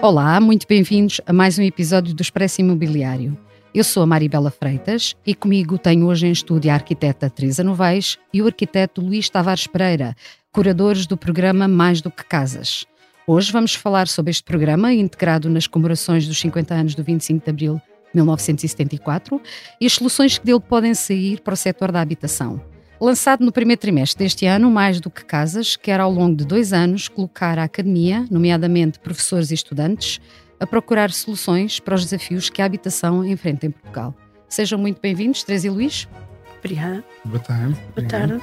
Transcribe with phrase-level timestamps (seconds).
[0.00, 3.36] Olá, muito bem-vindos a mais um episódio do Expresso Imobiliário.
[3.74, 8.16] Eu sou a Maribela Freitas e comigo tenho hoje em estúdio a arquiteta Teresa Novaes
[8.32, 10.14] e o arquiteto Luís Tavares Pereira,
[10.52, 12.84] curadores do programa Mais do que Casas.
[13.26, 17.50] Hoje vamos falar sobre este programa integrado nas comemorações dos 50 anos do 25 de
[17.50, 17.82] Abril
[18.14, 19.40] 1974
[19.80, 22.60] e as soluções que dele podem sair para o setor da habitação.
[23.00, 26.72] Lançado no primeiro trimestre deste ano, mais do que casas, quer ao longo de dois
[26.72, 30.20] anos colocar a academia, nomeadamente professores e estudantes,
[30.58, 34.14] a procurar soluções para os desafios que a habitação enfrenta em Portugal.
[34.48, 36.08] Sejam muito bem-vindos, Teresa e Luís.
[36.60, 37.04] Obrigada.
[37.24, 37.76] Boa tarde.
[37.94, 38.42] Boa tarde.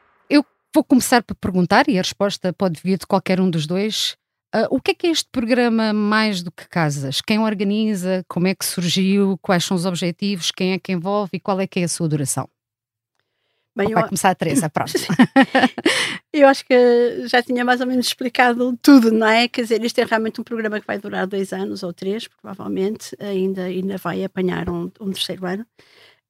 [0.73, 4.15] vou começar por perguntar, e a resposta pode vir de qualquer um dos dois.
[4.53, 7.21] Uh, o que é que é este programa Mais do que Casas?
[7.21, 8.25] Quem organiza?
[8.27, 9.37] Como é que surgiu?
[9.41, 10.51] Quais são os objetivos?
[10.51, 12.49] Quem é que envolve e qual é que é a sua duração?
[13.73, 14.07] Bem, Vai eu...
[14.07, 14.91] começar a Teresa, pronto.
[16.33, 19.47] eu acho que já tinha mais ou menos explicado tudo, não é?
[19.47, 23.15] Quer dizer, isto é realmente um programa que vai durar dois anos ou três, provavelmente,
[23.19, 25.65] ainda, ainda vai apanhar um, um terceiro ano.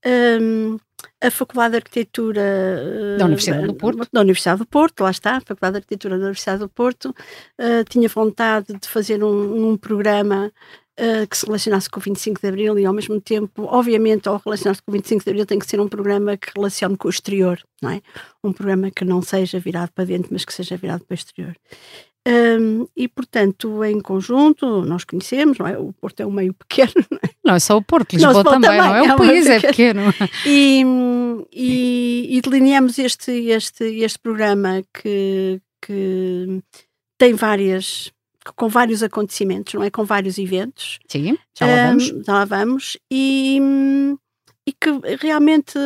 [0.06, 0.78] Um,
[1.22, 4.08] a Faculdade de Arquitetura da Universidade do Porto.
[4.12, 7.84] Da Universidade do Porto, lá está, a Faculdade de Arquitetura da Universidade do Porto, uh,
[7.90, 10.52] tinha vontade de fazer um, um programa
[11.00, 14.42] uh, que se relacionasse com o 25 de Abril e ao mesmo tempo, obviamente, ao
[14.44, 17.12] relacionar-se com o 25 de Abril tem que ser um programa que relacione com o
[17.12, 18.02] exterior, não é?
[18.44, 21.56] Um programa que não seja virado para dentro, mas que seja virado para o exterior.
[22.28, 25.78] Um, e, portanto, em conjunto, nós conhecemos, não é?
[25.78, 27.30] O Porto é um meio pequeno, não é?
[27.44, 29.06] Não é só o Porto, Lisboa também, também, não é?
[29.08, 30.02] é o país é pequeno.
[30.46, 30.84] E,
[31.52, 36.62] e, e, delineamos este, este, este programa que, que
[37.18, 38.12] tem várias
[38.56, 39.90] com vários acontecimentos, não é?
[39.90, 41.00] Com vários eventos.
[41.08, 42.12] Sim, já lá vamos.
[42.12, 42.98] Um, já lá vamos.
[43.12, 43.60] E,
[44.72, 44.90] e que
[45.20, 45.78] realmente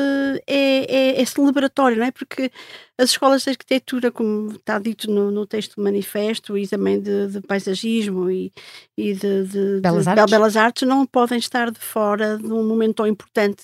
[0.46, 2.12] é, é, é, celebratório, não é?
[2.12, 2.52] Porque
[2.98, 7.28] as escolas de arquitetura, como está dito no, no texto do manifesto, e também de,
[7.28, 8.54] de paisagismo e,
[8.96, 10.32] e de, de, belas, de artes.
[10.32, 13.64] belas artes, não podem estar de fora de um momento tão importante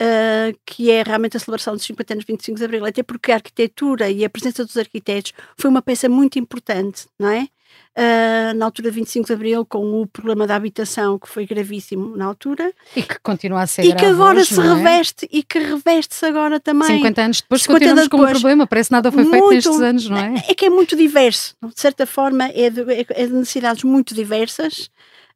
[0.00, 3.36] Uh, que é realmente a celebração dos 50 anos 25 de Abril, até porque a
[3.36, 7.46] arquitetura e a presença dos arquitetos foi uma peça muito importante, não é?
[7.94, 12.16] Uh, na altura de 25 de Abril, com o problema da habitação, que foi gravíssimo
[12.16, 12.72] na altura.
[12.96, 14.74] E que continua a ser E que agora hoje, se é?
[14.74, 16.88] reveste, e que reveste-se agora também.
[16.88, 19.54] 50 anos depois 50 continuamos depois, com o problema, parece que nada foi feito muito,
[19.54, 20.34] nestes anos, não é?
[20.48, 24.90] É que é muito diverso, de certa forma, é de, é de necessidades muito diversas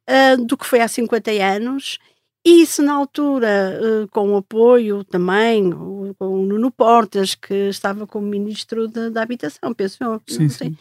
[0.09, 1.99] uh, do que foi há 50 anos
[2.47, 8.07] isso na altura, uh, com o apoio também, o, com o Nuno Portas, que estava
[8.07, 10.21] como Ministro da Habitação, penso eu.
[10.25, 10.77] Sim, sim.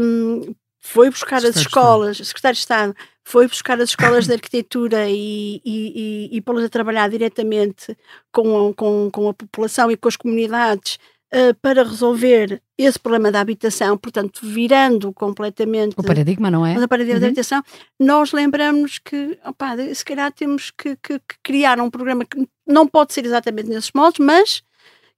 [0.00, 0.54] Um,
[0.86, 6.28] foi buscar as escolas, Secretário de Estado, foi buscar as escolas de arquitetura e, e,
[6.30, 7.96] e, e pô-las a trabalhar diretamente
[8.30, 10.98] com, com, com a população e com as comunidades
[11.32, 16.76] uh, para resolver esse problema da habitação, portanto, virando completamente o paradigma, não é?
[16.76, 17.20] O paradigma uhum.
[17.20, 17.62] da habitação,
[17.98, 22.86] nós lembramos que, opa, se calhar temos que, que, que criar um programa que não
[22.86, 24.62] pode ser exatamente nesses moldes, mas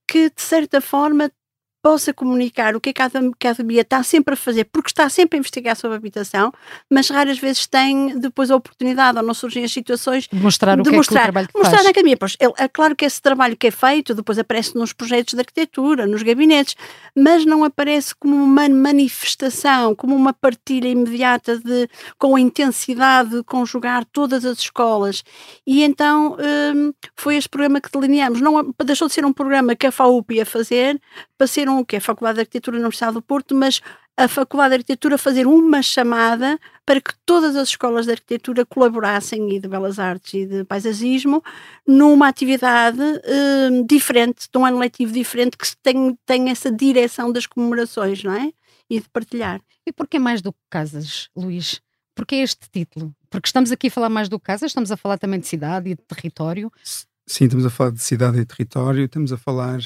[0.06, 1.28] que de certa forma
[1.86, 5.36] possa comunicar o que é que a academia está sempre a fazer, porque está sempre
[5.36, 6.52] a investigar sobre a habitação,
[6.90, 10.82] mas raras vezes tem depois a oportunidade, ou não surgem as situações de mostrar o
[10.82, 11.84] de que mostrar, é que o trabalho que mostrar faz.
[11.84, 12.16] na academia.
[12.16, 16.08] Pois, é, claro que esse trabalho que é feito depois aparece nos projetos de arquitetura,
[16.08, 16.74] nos gabinetes,
[17.16, 21.88] mas não aparece como uma manifestação, como uma partilha imediata de,
[22.18, 25.22] com a intensidade de conjugar todas as escolas.
[25.64, 26.36] E então
[26.74, 28.40] hum, foi este programa que delineamos.
[28.40, 31.00] Não, deixou de ser um programa que a FAUP ia fazer
[31.38, 33.80] para ser um que é a Faculdade de Arquitetura da Universidade do Porto, mas
[34.16, 39.54] a Faculdade de Arquitetura fazer uma chamada para que todas as escolas de arquitetura colaborassem
[39.54, 41.42] e de belas artes e de paisagismo
[41.86, 47.46] numa atividade uh, diferente, de um ano letivo diferente que tem, tem essa direção das
[47.46, 48.52] comemorações, não é?
[48.88, 49.60] E de partilhar.
[49.86, 51.80] E porquê mais do que casas, Luís?
[52.14, 53.14] Porquê este título?
[53.28, 55.90] Porque estamos aqui a falar mais do que casas, estamos a falar também de cidade
[55.90, 56.72] e de território.
[57.26, 59.80] Sim, estamos a falar de cidade e território, estamos a falar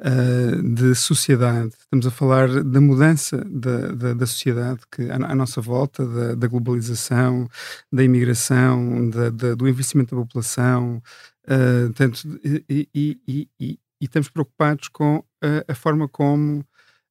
[0.00, 5.34] uh, de sociedade, estamos a falar da mudança da, da, da sociedade que à, à,
[5.34, 7.48] nossa volta, da, da globalização,
[7.92, 11.02] da imigração, do envelhecimento da população,
[11.46, 16.64] uh, tanto, e, e, e, e, estamos preocupados com a, a forma como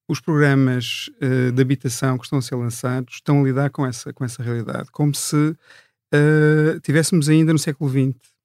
[0.08, 4.12] os programas uh, de habitação que estão a ser lançados estão a lidar com essa,
[4.12, 8.39] com essa realidade, como se uh, tivéssemos ainda no século XX.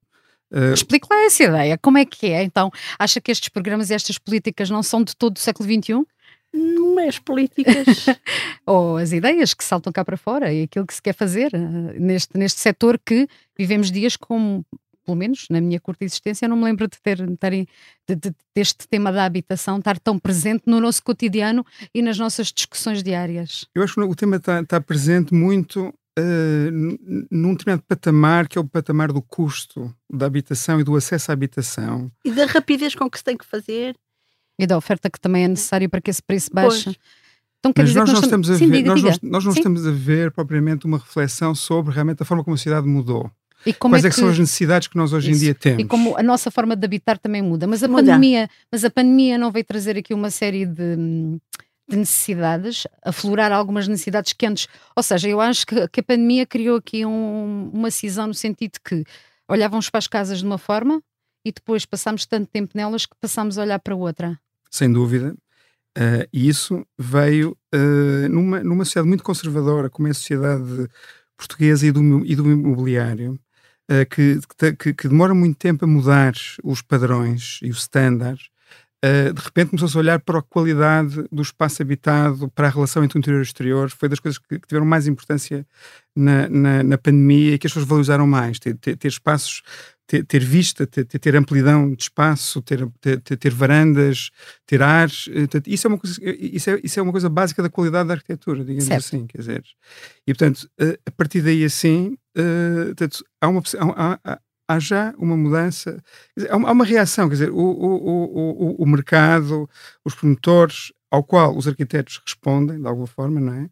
[0.51, 1.77] Uh, Explique lá essa ideia.
[1.77, 2.43] Como é que é?
[2.43, 6.05] Então, acha que estes programas e estas políticas não são de todo do século XXI?
[6.53, 8.05] Não é as políticas.
[8.65, 11.51] Ou as ideias que saltam cá para fora e aquilo que se quer fazer
[11.99, 13.27] neste, neste setor que
[13.57, 14.63] vivemos dias com
[15.05, 17.67] pelo menos na minha curta existência, não me lembro de ter, ter
[18.07, 21.63] de, de, deste tema da habitação estar tão presente no nosso cotidiano
[21.93, 23.67] e nas nossas discussões diárias.
[23.75, 28.61] Eu acho que o tema está, está presente muito uh, num determinado patamar, que é
[28.61, 32.11] o patamar do custo da habitação e do acesso à habitação.
[32.23, 33.95] E da rapidez com que se tem que fazer.
[34.57, 36.85] E da oferta que também é necessária para que esse preço baixe.
[36.85, 36.97] Pois.
[37.59, 39.17] Então, Mas nós, nós, não estamos a Sim, ver, diga, nós, diga.
[39.23, 42.87] nós não estamos a ver propriamente uma reflexão sobre realmente a forma como a cidade
[42.87, 43.29] mudou.
[43.65, 45.39] E Quais é, é que, são as necessidades que nós hoje isso.
[45.39, 45.83] em dia temos?
[45.83, 47.65] E como a nossa forma de habitar também muda.
[47.65, 48.03] Mas a, muda.
[48.03, 50.95] Pandemia, mas a pandemia não veio trazer aqui uma série de,
[51.87, 54.67] de necessidades, aflorar algumas necessidades que antes.
[54.95, 58.79] Ou seja, eu acho que, que a pandemia criou aqui um, uma cisão no sentido
[58.83, 59.03] que
[59.47, 61.01] olhávamos para as casas de uma forma
[61.45, 64.39] e depois passámos tanto tempo nelas que passámos a olhar para outra.
[64.71, 65.35] Sem dúvida.
[65.97, 70.89] Uh, e isso veio uh, numa, numa sociedade muito conservadora, como é a sociedade
[71.37, 73.39] portuguesa e do, e do imobiliário,
[73.89, 74.39] uh, que,
[74.77, 76.33] que, que, demora muito tempo a mudar
[76.63, 78.49] os padrões e os standards,
[79.05, 83.03] uh, de repente começou-se a olhar para a qualidade do espaço habitado, para a relação
[83.03, 85.65] entre o interior e o exterior, foi das coisas que, que tiveram mais importância
[86.15, 89.61] na, na, na, pandemia e que as pessoas valorizaram mais, ter, ter, ter espaços
[90.07, 92.87] ter, ter, vista, ter, ter, amplidão de espaço, ter,
[93.39, 94.29] ter, varandas,
[94.65, 95.09] ter ar.
[95.09, 98.13] Eh, isso é, uma coisa, isso, é, isso é uma coisa básica da qualidade da
[98.13, 99.03] arquitetura, digamos certo.
[99.03, 99.25] assim.
[99.27, 99.63] Quer dizer.
[100.27, 100.69] E, portanto,
[101.05, 102.17] a partir daí assim,
[102.87, 103.63] portanto, há, uma,
[103.95, 104.39] há, há
[104.79, 106.01] já uma mudança,
[106.35, 109.69] dizer, há, uma, há, uma, reação, quer dizer, o, o, o, o, mercado,
[110.03, 113.69] os promotores, ao qual os arquitetos respondem, de alguma forma, não é?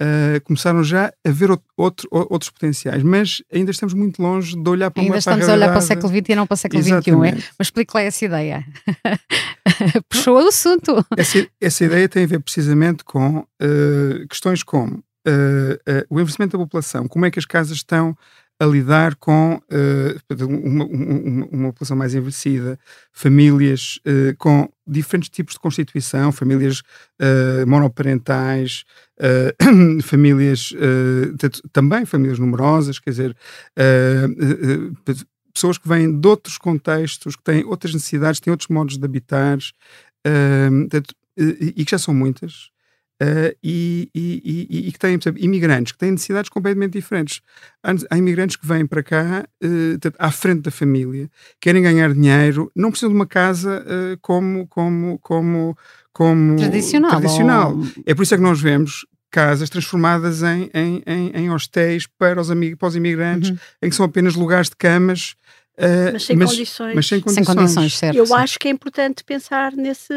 [0.00, 4.92] Uh, começaram já a ver outro, outros potenciais, mas ainda estamos muito longe de olhar
[4.92, 6.80] para ainda uma estamos a, olhar para o século XX e não para o século
[6.80, 7.34] XXI, é?
[7.58, 8.64] Mas explique lá essa ideia.
[10.08, 11.04] Puxou o assunto.
[11.16, 16.62] Essa, essa, ideia tem a ver precisamente com uh, questões como uh, o envelhecimento da
[16.62, 18.16] população, como é que as casas estão
[18.60, 22.78] a lidar com uh, uma, uma, uma, população mais envelhecida,
[23.12, 28.84] famílias uh, com diferentes tipos de constituição, famílias uh, monoparentais,
[30.04, 30.72] famílias
[31.72, 33.36] também famílias numerosas, quer dizer,
[35.52, 39.58] pessoas que vêm de outros contextos, que têm outras necessidades, têm outros modos de habitar,
[41.36, 42.70] e que já são muitas.
[43.20, 47.40] Uh, e, e, e, e, que têm, exemplo, imigrantes que têm necessidades completamente diferentes.
[47.82, 51.28] Há, há imigrantes que vêm para cá uh, à frente da família,
[51.60, 55.76] querem ganhar dinheiro, não precisam de uma casa uh, como, como, como,
[56.12, 57.10] como tradicional.
[57.10, 57.76] tradicional.
[57.76, 57.86] Ou...
[58.06, 62.40] É por isso é que nós vemos casas transformadas em, em, em, em hostéis para
[62.40, 62.48] os,
[62.78, 63.58] para os imigrantes, uhum.
[63.82, 65.34] em que são apenas lugares de camas
[65.78, 66.94] Uh, mas, sem mas, condições.
[66.96, 67.46] mas sem condições.
[67.46, 68.34] Sem condições certo, Eu sim.
[68.34, 70.12] acho que é importante pensar nesse.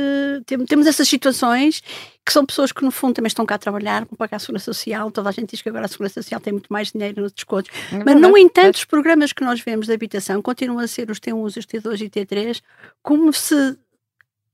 [0.67, 1.83] Temos essas situações
[2.25, 4.65] que são pessoas que, no fundo, também estão cá a trabalhar, vão pagar a Segurança
[4.65, 5.11] Social.
[5.11, 7.69] Toda a gente diz que agora a Segurança Social tem muito mais dinheiro nos descontos.
[7.91, 11.19] É mas, no entanto, os programas que nós vemos de habitação continuam a ser os
[11.19, 12.61] T1, os T2 e T3,
[13.03, 13.77] como se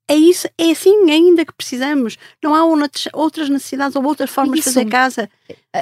[0.10, 2.18] é isso, é assim ainda que precisamos.
[2.44, 2.66] Não há
[3.14, 4.70] outras necessidades ou outras formas isso.
[4.70, 5.30] de fazer casa.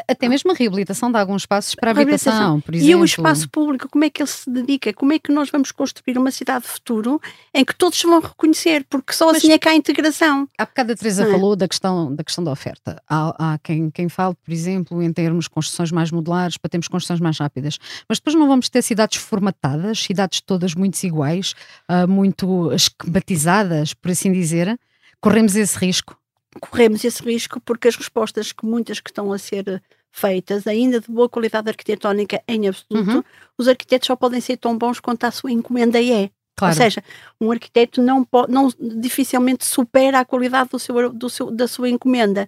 [0.08, 2.92] Até mesmo a reabilitação de alguns espaços para a habitação, por exemplo.
[2.92, 4.94] E o espaço público, como é que ele se dedica?
[4.94, 7.22] Como é que nós vamos construir uma cidade de futuro
[7.54, 8.86] em que todos vão reconhecer?
[8.90, 10.48] Porque só Mas, assim é que há integração.
[10.58, 11.32] Há bocado a Teresa é?
[11.32, 13.02] falou da questão, da questão da oferta.
[13.10, 17.20] Há, há quem, quem fale, por exemplo, em termos construções mais modulares, para termos construções
[17.20, 17.80] mais rápidas.
[18.08, 21.54] Mas depois não vamos ter cidades formatadas, cidades todas muito iguais,
[21.90, 24.78] uh, muito esquematizadas, por assim dizer,
[25.22, 26.18] corremos esse risco?
[26.60, 29.82] Corremos esse risco porque as respostas que muitas que estão a ser
[30.12, 33.24] feitas, ainda de boa qualidade arquitetónica em absoluto, uhum.
[33.58, 36.30] os arquitetos só podem ser tão bons quanto a sua encomenda é.
[36.56, 36.74] Claro.
[36.74, 37.04] Ou seja,
[37.40, 41.90] um arquiteto não, pode, não dificilmente supera a qualidade do seu, do seu, da sua
[41.90, 42.48] encomenda.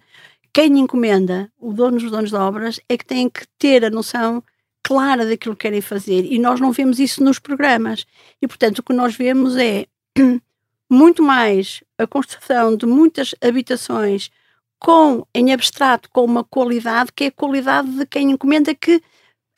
[0.53, 4.41] Quem encomenda, o dono, os donos de obras, é que têm que ter a noção
[4.81, 8.05] clara daquilo que querem fazer e nós não vemos isso nos programas.
[8.41, 9.85] E portanto, o que nós vemos é
[10.89, 14.29] muito mais a construção de muitas habitações
[14.79, 19.01] com, em abstrato, com uma qualidade que é a qualidade de quem encomenda que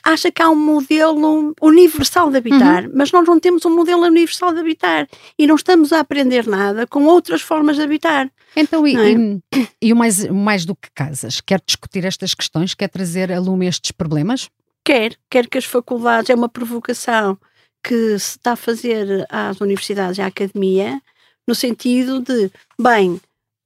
[0.03, 2.91] acha que há um modelo universal de habitar, uhum.
[2.95, 5.07] mas nós não temos um modelo universal de habitar
[5.37, 8.31] e não estamos a aprender nada com outras formas de habitar.
[8.55, 9.11] Então, e, é?
[9.11, 11.41] e, e, o mais, mais do que casas?
[11.41, 12.73] Quer discutir estas questões?
[12.73, 14.49] Quer trazer a lume estes problemas?
[14.85, 17.37] Quer, quer que as faculdades, é uma provocação
[17.83, 21.01] que se está a fazer às universidades e à academia,
[21.49, 23.19] no sentido de, bem,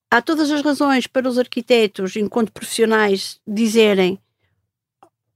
[0.09, 4.17] há todas as razões para os arquitetos, enquanto profissionais, dizerem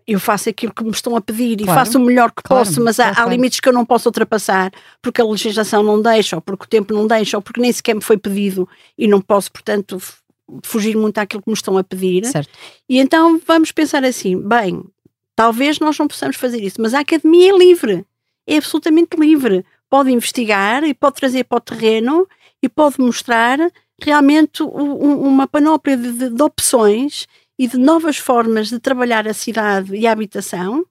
[0.07, 2.65] eu faço aquilo que me estão a pedir claro, e faço o melhor que claro,
[2.65, 3.29] posso, mas há, claro.
[3.29, 6.67] há, limites que eu não posso ultrapassar porque a legislação não deixa, ou porque o
[6.67, 10.01] tempo não deixa, ou porque nem sequer me foi pedido e não posso, portanto,
[10.63, 12.23] fugir muito àquilo que me estão a pedir.
[12.23, 12.49] Certo.
[12.87, 14.81] E então vamos pensar assim: bem,
[15.35, 18.05] talvez nós não possamos fazer isso, mas a academia é livre,
[18.47, 19.65] é absolutamente livre.
[19.89, 22.27] Pode investigar e pode trazer para o terreno
[22.61, 23.59] e pode mostrar
[24.01, 30.05] realmente uma panóplia de, de, opções e de novas formas de trabalhar a cidade e
[30.05, 30.85] a habitação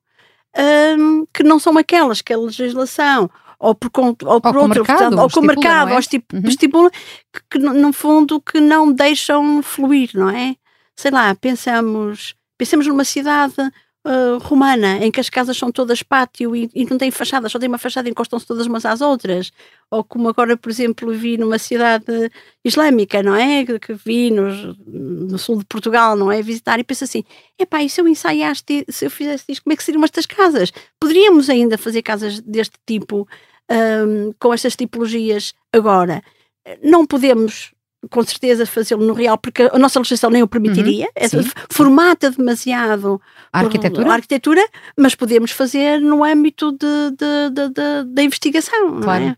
[0.98, 5.20] um, que não são aquelas que a legislação ou por, ou por ou outro, mercado,
[5.20, 5.94] ou com o mercado, é?
[5.94, 6.42] ou estip, uhum.
[6.46, 10.56] estipula, que, que, no fundo que não deixam fluir, não é?
[10.94, 13.54] Sei lá, pensamos, pensemos numa cidade
[14.06, 17.58] uh, romana, em que as casas são todas pátio e, e não têm fachadas, só
[17.58, 19.52] tem uma fachada e encostam-se todas umas às outras.
[19.90, 22.30] Ou como agora, por exemplo, vi numa cidade
[22.64, 23.64] islâmica, não é?
[23.64, 26.40] Que, vi nos, no sul de Portugal, não é?
[26.40, 27.24] Visitar e penso assim:
[27.58, 30.72] epá, e se eu ensaiasse, se eu fizesse isto, como é que seriam estas casas?
[31.00, 33.28] Poderíamos ainda fazer casas deste tipo,
[33.70, 36.22] um, com estas tipologias agora.
[36.82, 37.75] Não podemos
[38.10, 43.20] com certeza fazê-lo no real, porque a nossa legislação nem o permitiria, uhum, formata demasiado
[43.52, 44.10] a arquitetura?
[44.10, 46.76] a arquitetura, mas podemos fazer no âmbito
[48.06, 49.24] da investigação, claro.
[49.24, 49.36] não é?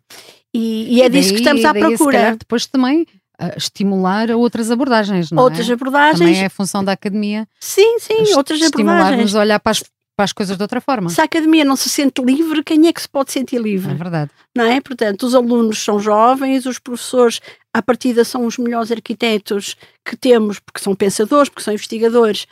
[0.55, 2.19] E, e é e daí, disso que estamos à daí, procura.
[2.19, 5.73] Calhar, depois também uh, estimular outras abordagens, não outras é?
[5.73, 6.19] abordagens.
[6.19, 7.47] Também é a função da academia.
[7.61, 8.63] Sim, sim, outras abordagens.
[8.63, 9.85] Estimular-nos a olhar para as
[10.19, 11.11] para as coisas de outra forma.
[11.11, 13.93] Se a academia não se sente livre, quem é que se pode sentir livre?
[13.93, 14.33] É verdade.
[14.53, 14.81] Não é?
[14.81, 17.41] Portanto, os alunos são jovens, os professores,
[17.73, 22.49] à partida, são os melhores arquitetos que temos, porque são pensadores, porque são investigadores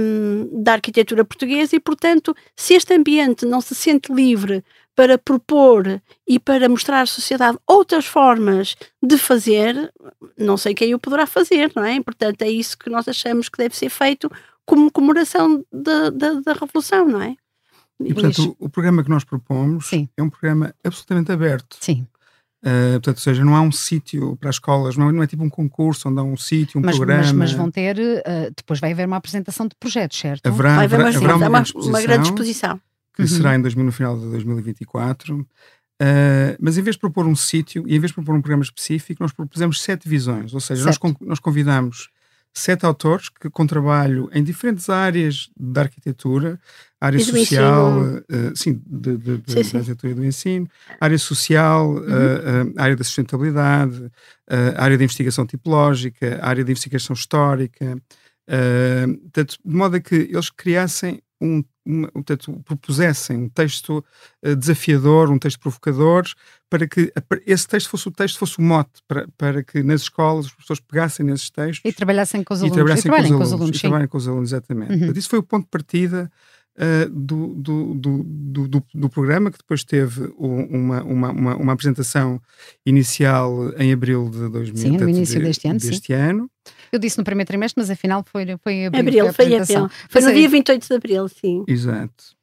[0.00, 4.64] um, da arquitetura portuguesa, e, portanto, se este ambiente não se sente livre
[4.96, 9.92] para propor e para mostrar à sociedade outras formas de fazer,
[10.36, 12.02] não sei quem o poderá fazer, não é?
[12.02, 14.28] Portanto, é isso que nós achamos que deve ser feito
[14.66, 17.36] como comemoração da, da, da Revolução, não é?
[18.04, 20.08] E, portanto, o, o, programa que nós propomos Sim.
[20.16, 21.76] é um programa absolutamente aberto.
[21.80, 22.06] Sim.
[22.62, 25.26] Uh, portanto, ou seja, não há um sítio para as escolas, não é, não é,
[25.26, 27.22] tipo um concurso onde há um sítio, um mas, programa.
[27.22, 30.46] Mas, mas, vão ter, uh, depois vai haver uma apresentação de projetos, certo?
[30.46, 32.80] Haverá, vai haver uma, haverá uma, uma, uma, grande exposição.
[33.14, 33.28] Que uhum.
[33.28, 35.36] será em 2000, no final de 2024.
[35.40, 35.46] Uh,
[36.58, 39.22] mas em vez de propor um sítio e em vez de propor um programa específico,
[39.22, 42.08] nós propusemos sete visões, ou seja, nós, nós convidamos
[42.52, 46.60] sete autores que com trabalho em diferentes áreas da arquitetura,
[47.00, 49.72] área e social, uh, sim, de, de, de, sim, sim.
[49.72, 50.68] da arquitetura do ensino,
[51.00, 52.00] área social, uhum.
[52.00, 54.10] uh, uh, área da sustentabilidade,
[54.76, 57.96] área da investigação tipológica, área de investigação histórica,
[58.46, 64.04] portanto, de modo a que eles criassem um, uma, portanto, propusessem um texto
[64.44, 66.24] uh, desafiador, um texto provocador,
[66.68, 67.12] para que
[67.46, 70.80] esse texto fosse o texto, fosse o mote, para, para que nas escolas os professores
[70.80, 72.76] pegassem nesses textos e trabalhassem com os alunos.
[72.76, 73.76] E trabalhassem e com, os alunos, com os alunos.
[73.76, 74.92] E trabalhem com os alunos, exatamente.
[74.92, 74.98] Uhum.
[74.98, 76.30] Portanto, isso foi o ponto de partida
[76.76, 78.22] Uh, do, do, do,
[78.68, 82.40] do, do, programa, que depois teve uma, uma, uma, uma, apresentação
[82.86, 86.50] inicial em abril de 2000, sim, no início de, deste, ano, deste ano.
[86.92, 89.00] Eu disse no primeiro trimestre, mas afinal foi, foi em abril.
[89.00, 89.90] abril foi, abril.
[90.08, 91.64] Foi no dia 28 de abril, sim.
[91.66, 92.40] Exato.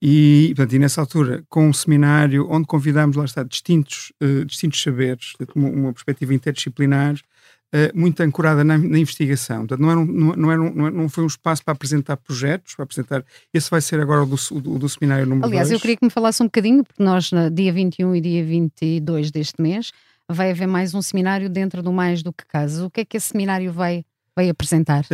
[0.00, 4.82] E, portanto, e nessa altura, com um seminário onde convidámos, lá está, distintos, uh, distintos
[4.82, 9.66] saberes, uma, uma perspectiva interdisciplinar, uh, muito ancorada na, na, investigação.
[9.66, 12.74] Portanto, não, era um, não, não, era um, não, foi um espaço para apresentar projetos,
[12.74, 13.24] para apresentar.
[13.52, 15.78] Esse vai ser agora o do, o, do seminário número Aliás, dois.
[15.78, 19.30] eu queria que me falasse um bocadinho, porque nós, no dia 21 e dia 22
[19.30, 19.90] deste mês,
[20.30, 22.84] vai haver mais um seminário dentro do Mais do que Casos.
[22.84, 24.04] O que é que esse seminário vai,
[24.34, 25.04] vai apresentar?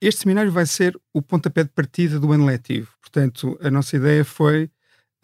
[0.00, 2.90] Este seminário vai ser o pontapé de partida do ano letivo.
[3.00, 4.70] Portanto, a nossa ideia foi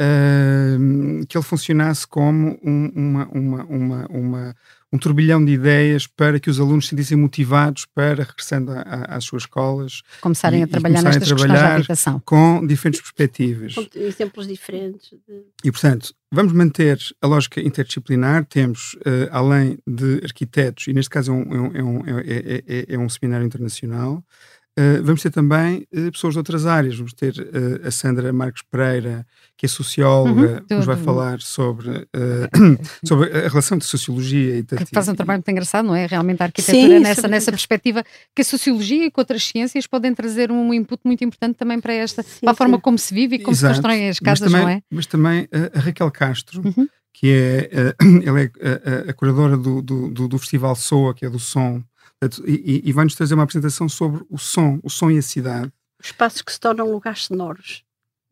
[0.01, 4.57] uh, que ele funcionasse como um, uma, uma, uma, uma,
[4.93, 9.17] um turbilhão de ideias para que os alunos se sentissem motivados para, regressando a, a,
[9.17, 12.23] às suas escolas, começarem e, a trabalhar começarem nestas a trabalhar habitação.
[12.25, 13.75] com diferentes perspectivas.
[13.75, 15.11] Com exemplos diferentes.
[15.27, 15.45] De...
[15.65, 18.45] E, portanto, vamos manter a lógica interdisciplinar.
[18.45, 22.63] Temos, uh, além de arquitetos, e neste caso é um, é um, é um, é,
[22.67, 24.23] é, é um seminário internacional,
[24.79, 26.97] Uh, vamos ter também uh, pessoas de outras áreas.
[26.97, 29.27] Vamos ter uh, a Sandra Marques Pereira,
[29.57, 30.67] que é socióloga, Uhum.
[30.67, 32.09] que nos vai falar sobre,
[33.05, 36.07] sobre a relação de sociologia e que faz um trabalho muito engraçado, não é?
[36.07, 39.87] Realmente a arquitetura Sim, nessa, sobre- nessa perspectiva que a sociologia e que outras ciências
[39.87, 43.13] podem trazer um input muito importante também para esta, Sim, para a forma como se
[43.15, 43.75] vive e como Exato.
[43.75, 44.83] se constroem as casas, também, não é?
[44.91, 46.89] Mas também uh, a Raquel Castro, Uhum.
[47.13, 51.27] que é, uh, ela é uh, a curadora do, do, do, do Festival SOA, que
[51.27, 51.83] é do som,
[52.47, 55.73] e, e- e vai-nos trazer uma apresentação sobre o som, o som e a cidade.
[56.03, 57.85] Espaços que se tornam lugares sonoros.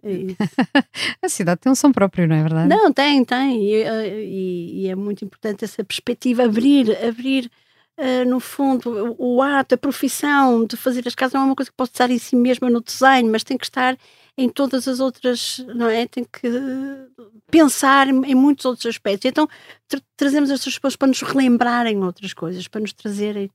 [0.03, 0.37] É isso.
[1.23, 2.69] A cidade tem um som próprio, não é verdade?
[2.69, 3.63] Não, tem, tem.
[3.65, 7.51] E, eh, e- e é muito importante essa perspectiva, abrir, abrir,
[7.99, 11.55] eh, no fundo, o, o ato, a profissão de fazer as casas não é uma
[11.55, 13.95] coisa que pode estar em si mesma no design, mas tem que estar
[14.39, 16.07] em todas as outras, não é?
[16.07, 17.07] Tem que eh,
[17.51, 19.29] pensar em muitos outros aspectos.
[19.29, 19.47] Então,
[19.87, 23.51] tra- trazemos estas pessoas para nos relembrarem outras coisas, para nos trazerem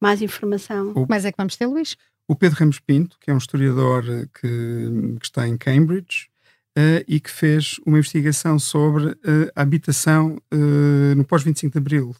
[0.00, 0.92] mais informação.
[1.08, 1.96] Mas é que vamos ter, Luís?
[2.28, 6.30] O Pedro Ramos Pinto, que é um historiador eh, que, que está em Cambridge
[6.76, 12.16] eh, e que fez uma investigação sobre eh, a habitação eh, no pós-25 de Abril.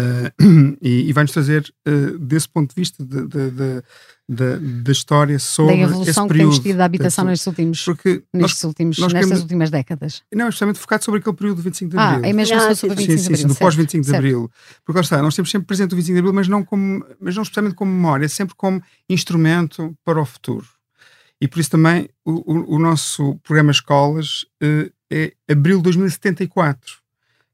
[0.00, 0.32] Eh,
[0.80, 1.90] e, e vai-nos trazer, eh,
[2.20, 3.82] desse ponto de vista de- de- de-
[4.28, 6.50] de- da história, Da sobre esse evolução que período.
[6.52, 9.70] temos tido da habitação Portanto, nestes últimos, Porque nós, nestes últimos, nós nestas queremos- últimas
[9.70, 10.22] décadas.
[10.32, 12.30] não, é especialmente focado sobre aquele período do 25 de Ah, Abril.
[12.30, 13.46] é mesmo Ah, sim, sobre sim, 25 sim, de sim, Abril.
[13.48, 14.14] do certo, pós-25 de.
[14.16, 14.50] Abril.
[14.84, 17.34] Porque lá está, nós temos sempre presente o 25 de Abril, mas não, como, mas
[17.34, 20.66] não especialmente como memória, é sempre como instrumento para o futuro.
[21.40, 26.98] E por isso também o, o- o nosso programa Escolas eh, é Abril de 2074,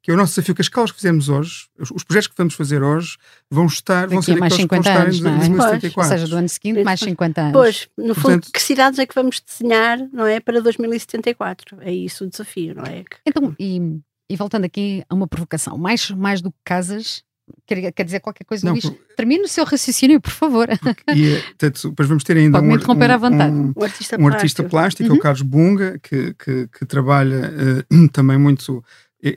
[0.04, 2.34] que é o nosso desafio que as escolas que fizemos hoje, os, os projetos que
[2.36, 3.16] vamos fazer hoje,
[3.50, 5.30] vão estar, vão Daqui ser a mais aqueles que vão 50 estar anos, em não
[5.30, 5.38] é?
[5.78, 5.98] 2074.
[6.02, 7.52] Ou seja, do ano seguinte, mais 50 anos.
[7.54, 10.40] Pois, no fundo, Portanto- que cidades é que vamos desenhar, não é?
[10.40, 11.78] Para 2074.
[11.80, 13.02] É isso o desafio, não é?
[13.26, 13.80] Então, e,
[14.28, 17.22] e voltando aqui a uma provocação, mais, mais do que casas,
[17.66, 18.84] quer, quer dizer qualquer coisa, Não, Luís?
[18.84, 20.68] por- Termine o seu raciocínio, por favor.
[21.14, 23.54] e, eh, portanto, depois vamos ter ainda um, me interromper à vontade.
[23.54, 25.08] um- Um artista um artista plástico.
[25.08, 25.16] é Uhum.
[25.16, 27.52] o Carlos Bunga, que, que, que trabalha
[27.90, 28.84] eh, também muito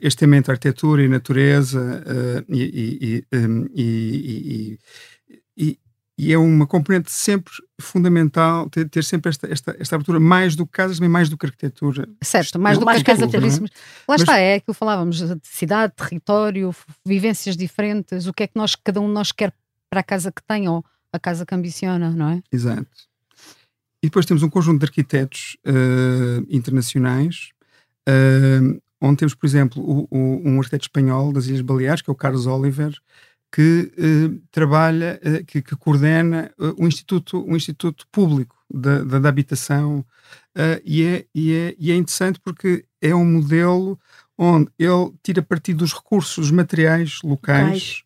[0.02, 3.24] este tema entre arquitetura e natureza eh, e,
[3.74, 4.78] e-
[5.56, 5.78] e,
[6.18, 10.66] e- é uma componente sempre fundamental ter, ter sempre esta, esta, esta abertura mais do
[10.66, 12.08] que casas, também mais do que arquitetura.
[12.22, 13.68] Certo, mais do que Mais a casa arquitetura, puríssima.
[14.08, 16.74] Lá Mas- está, é aquilo que falávamos, de cidade, território,
[17.06, 19.52] vivências diferentes, o que é que nós, cada um de nós quer
[19.88, 22.42] para a casa que tem ou a casa que ambiciona, não é?
[22.52, 22.86] Exato.
[24.02, 27.50] E depois temos um conjunto de arquitetos eh, internacionais,
[28.08, 28.60] eh,
[29.00, 32.16] onde temos, por exemplo, o- o- um arquiteto espanhol das Ilhas Baleares, que é o
[32.16, 32.92] Carlos Oliver,
[33.50, 39.18] que eh, trabalha, eh, que, que coordena eh, um, instituto, um instituto público da, da,
[39.18, 40.04] da habitação,
[40.54, 43.98] eh, e, é, e, é, e é interessante porque é um modelo
[44.36, 48.02] onde ele tira partido dos recursos, materiais locais, Locais.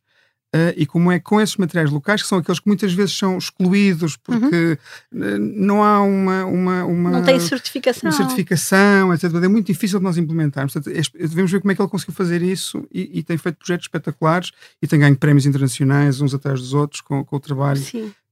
[0.54, 3.38] Eh, e como é com esses materiais locais, que são aqueles que muitas vezes são
[3.38, 4.78] excluídos porque
[5.14, 8.10] eh, não há uma, uma, uma, Não tem certificação.
[8.10, 9.32] uma certificação, etc.
[9.34, 10.72] É muito difícil de nós implementarmos.
[10.74, 13.86] Portanto, devemos ver como é que ele conseguiu fazer isso e, e tem feito projetos
[13.86, 14.50] espetaculares
[14.82, 17.80] e tem ganho prémios internacionais uns atrás dos outros com, com o trabalho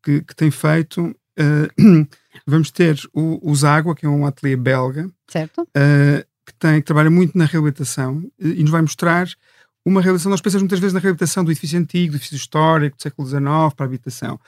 [0.02, 1.14] que, que tem feito.
[1.38, 1.68] Eh,
[2.46, 5.66] vamos ter o, o Zágua, que é um ateliê belga, Certo?
[5.74, 9.26] eh, que, tem, que trabalha muito na reabilitação eh, e nos vai mostrar
[9.84, 10.30] uma reabilitação.
[10.30, 13.44] Nós pensamos muitas vezes na reabilitação do edifício antigo, do edifício histórico, do século XIX,
[13.76, 14.38] para a habitação.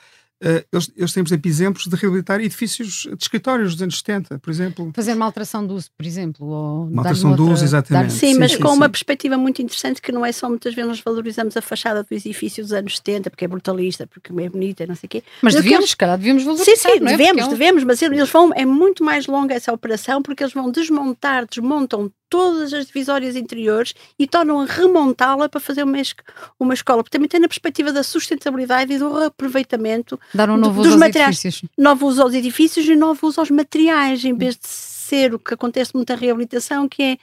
[0.45, 4.39] Eh, eles, eles têm, por exemplo, exemplos de reabilitar edifícios de escritórios dos anos 70,
[4.39, 4.91] por exemplo.
[4.93, 6.45] Fazer uma alteração do uso, por exemplo.
[6.45, 8.11] Ou Uma alteração outra- uso, exatamente.
[8.13, 8.75] Sim, Sim, mas sim, com sim.
[8.75, 12.13] uma perspectiva muito interessante que não é só muitas vezes nós valorizamos a fachada do
[12.13, 15.23] edifício dos anos 70 porque é brutalista, porque é bonita, não sei o quê.
[15.41, 17.17] Mas devíamos, eles- se calhar, devíamos valorizar, Sim, sim, não é?
[17.17, 20.53] devemos, é um- devemos, mas eles vão, é muito mais longa essa operação porque eles
[20.53, 26.15] vão desmontar, desmontam todas as divisórias interiores e tornam a remontá-la para fazer uma, es-
[26.59, 27.03] uma escola.
[27.03, 30.95] Porque também tem na perspectiva da sustentabilidade e do reaproveitamento, Dar um novo dos uso
[30.95, 31.35] aos materiais.
[31.45, 31.69] edifícios.
[31.77, 35.53] novo uso aos edifícios e novo uso aos materiais, em vez de ser o que
[35.53, 37.17] acontece muita reabilitação, que é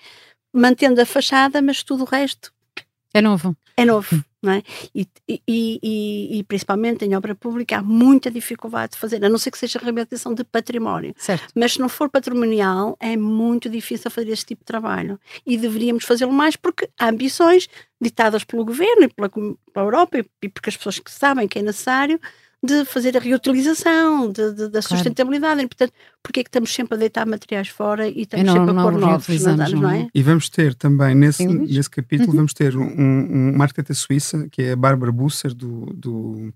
[0.52, 2.52] mantendo a fachada, mas tudo o resto
[3.14, 3.56] É novo.
[3.76, 4.62] é novo, não é?
[4.94, 9.38] E, e, e- e principalmente em obra pública há muita dificuldade de fazer, a não
[9.38, 11.14] ser que seja reabilitação de património.
[11.16, 11.52] Certo.
[11.54, 15.18] Mas se não for patrimonial, é muito difícil fazer esse tipo de trabalho.
[15.46, 17.68] E deveríamos fazê-lo mais porque há ambições
[18.00, 21.62] ditadas pelo governo e pela, pela Europa e porque as pessoas que sabem que é
[21.62, 22.20] necessário
[22.62, 25.62] de fazer a reutilização, de- de- da sustentabilidade.
[25.62, 25.92] E, portanto,
[26.22, 28.82] porque é que estamos sempre a deitar materiais fora e estamos não- sempre a não
[28.82, 30.00] pôr novos reutilizamos, áreas, não não é?
[30.02, 30.08] é?
[30.14, 32.36] E vamos ter também nesse, nesse capítulo, Uhum.
[32.36, 36.52] vamos ter um, um, uma arquiteta suíça, que é a Bárbara Busser, do, do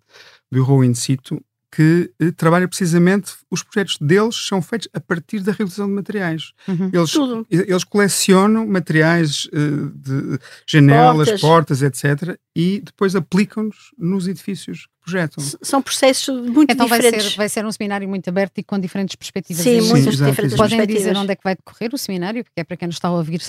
[0.53, 1.41] Bureau In Situ,
[1.75, 6.53] que uh, trabalha precisamente, os projetos deles são feitos a partir da reutilização de materiais.
[6.69, 6.91] Uhum.
[6.93, 7.47] Eles, Tudo.
[7.51, 11.41] eles colecionam materiais uh, de janelas, portas.
[11.41, 11.83] portas.
[11.83, 12.39] etc.
[12.55, 15.43] e depois aplicam-nos nos edifícios que projetam.
[15.43, 17.23] S são processos muito então diferentes.
[17.23, 19.65] Vai ser, vai ser um seminário muito aberto e com diferentes perspectivas.
[19.65, 22.65] Sim, muitas Sim, diferentes Podem dizer onde é que vai decorrer o seminário, porque é
[22.65, 23.41] para quem nos está a ouvir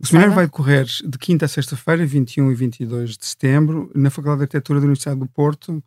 [0.00, 4.38] o seminário vai decorrer de quinta a sexta-feira, 21 e 22 de setembro, na Faculdade
[4.38, 5.82] de Arquitetura da Universidade do Porto.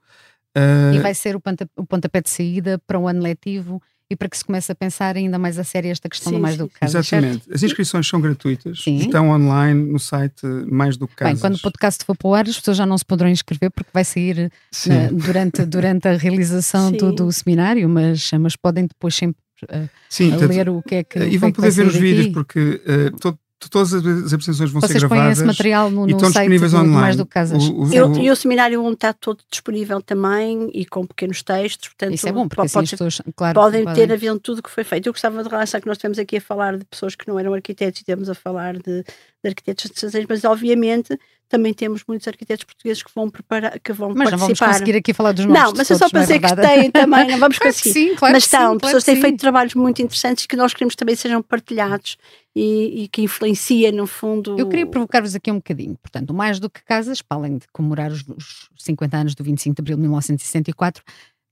[0.58, 0.96] Uh...
[0.96, 4.28] E vai ser o, pontapé, o pontapé de saída para o ano letivo e para
[4.28, 6.64] que se comece a pensar ainda mais a sério esta questão sim, do mais sim.
[6.64, 7.00] do que casa.
[7.00, 7.46] Exatamente.
[7.46, 7.56] Certo?
[7.56, 8.98] As inscrições são gratuitas, sim.
[8.98, 11.32] estão online no site mais do que casa.
[11.32, 13.72] Bem, quando o podcast for para o ar, as pessoas já não se poderão inscrever
[13.72, 14.52] porque vai sair
[14.86, 20.36] na, durante, durante a realização do, do, seminário, mas, mas podem depois sempre uh, Sim,
[20.36, 21.18] ler o que é que.
[21.18, 22.04] E vão é poder ver os aqui.
[22.04, 25.10] vídeos porque uh, todo, todas as apresentações vão Vocês ser gravadas.
[25.10, 26.94] Vocês põem esse material no, e estão disponíveis do, online.
[26.94, 27.64] mais do que casas.
[27.64, 31.90] O, o, eu, e o seminário está todo disponível também e com pequenos textos.
[31.90, 34.60] Portanto, Isso é bom, porque pode, assim pessoas, claro, podem, podem ter a ver tudo
[34.60, 35.08] o que foi feito.
[35.08, 37.54] Eu gostava de relaxar que nós estamos aqui a falar de pessoas que não eram
[37.54, 41.18] arquitetos e temos a falar de, de arquitetos de mas obviamente
[41.52, 44.32] também temos muitos arquitetos portugueses que vão preparar, que vão mas participar.
[44.32, 46.56] Mas não vamos conseguir aqui falar dos nomes Não, mas é só para dizer que
[46.56, 47.92] têm também, não vamos conseguir.
[47.92, 50.96] sim, claro mas estão, sim, pessoas claro têm feito trabalhos muito interessantes que nós queremos
[50.96, 52.18] também sejam partilhados
[52.56, 54.60] e, e que influencia no fundo.
[54.60, 55.98] Eu queria provocar-vos aqui um bocadinho.
[56.02, 59.76] Portanto, mais do que casas, para além de comemorar os, os 50 anos do 25
[59.76, 61.04] de abril de 1964,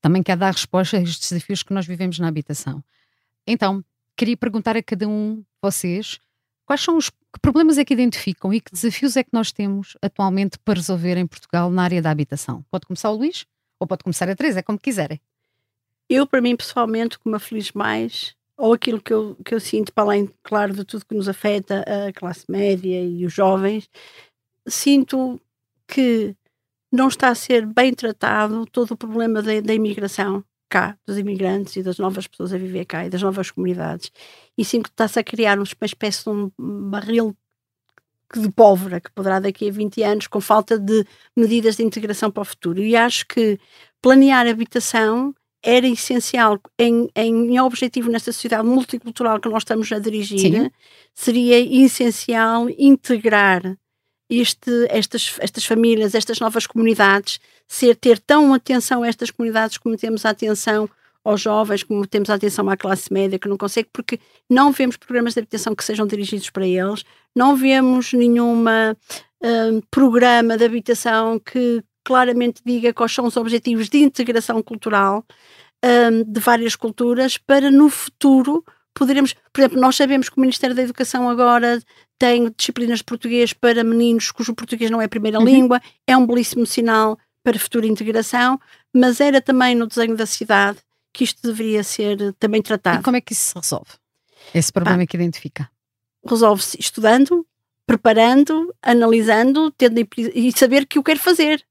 [0.02, 2.84] também quer dar resposta a estes desafios que nós vivemos na habitação.
[3.46, 3.84] Então,
[4.16, 6.20] queria perguntar a cada um de vocês
[6.66, 9.98] quais são os que problemas é que identificam e que desafios é que nós temos
[10.02, 12.64] atualmente para resolver em Portugal na área da habitação?
[12.70, 13.46] Pode começar o Luís
[13.80, 15.20] ou pode começar a Teresa, é como quiserem.
[16.10, 20.04] Eu, para mim, pessoalmente, como feliz mais, ou aquilo que eu, que eu sinto, para
[20.04, 23.90] além, claro, de tudo que nos afeta a classe média e os jovens,
[24.68, 25.40] sinto
[25.88, 26.36] que
[26.92, 31.78] não está a ser bem tratado todo o problema da, da imigração cá, dos imigrantes
[31.78, 34.12] e das novas pessoas a viver cá e das novas comunidades.
[34.58, 36.52] E sim que está-se a criar uma espécie de um
[36.90, 37.36] barril
[38.36, 42.42] de pólvora que poderá daqui a 20 anos, com falta de medidas de integração para
[42.42, 42.80] o futuro.
[42.80, 43.58] E acho que
[44.02, 50.40] planear habitação era essencial em, em, objetivo nesta sociedade multicultural que nós estamos a dirigir,
[50.40, 50.72] Sim.
[51.14, 53.78] seria essencial integrar
[54.30, 59.98] este, estas, estas famílias, estas novas comunidades, ser, ter tão atenção a estas comunidades como
[59.98, 60.90] temos atenção
[61.24, 64.20] aos jovens, como temos atenção à classe média que não consegue, porque
[64.50, 67.04] não vemos programas de habitação que sejam dirigidos para eles,
[67.36, 68.96] não vemos nenhuma
[69.42, 75.24] um, programa de habitação que claramente diga quais são os objetivos de integração cultural
[75.86, 80.76] um, de várias culturas para no futuro poderemos, por exemplo, nós sabemos que o Ministério
[80.76, 81.80] da Educação agora
[82.18, 85.46] tem disciplinas de português para meninos cujo português não é a primeira uhum.
[85.46, 88.60] língua, é um belíssimo sinal para futura integração,
[88.92, 90.80] mas era também no desenho da cidade
[91.14, 93.02] que isto deveria ser também tratado.
[93.02, 93.92] E como é que isso se resolve?
[94.54, 95.70] Esse problema ah, que identifica?
[96.28, 97.46] Resolve-se estudando,
[97.86, 101.64] preparando, analisando, tendo e saber que o quer fazer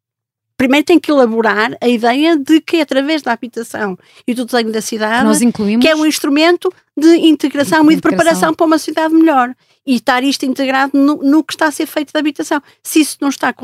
[0.58, 4.82] primeiro tem que elaborar a ideia de que através da habitação e do desenho da
[4.82, 5.82] cidade incluímos...
[5.82, 9.54] que é um instrumento de integração, integração, e de preparação para uma cidade melhor
[9.86, 12.60] e estar isto integrado no, no, que está a ser feito da habitação.
[12.82, 13.54] Se isso não está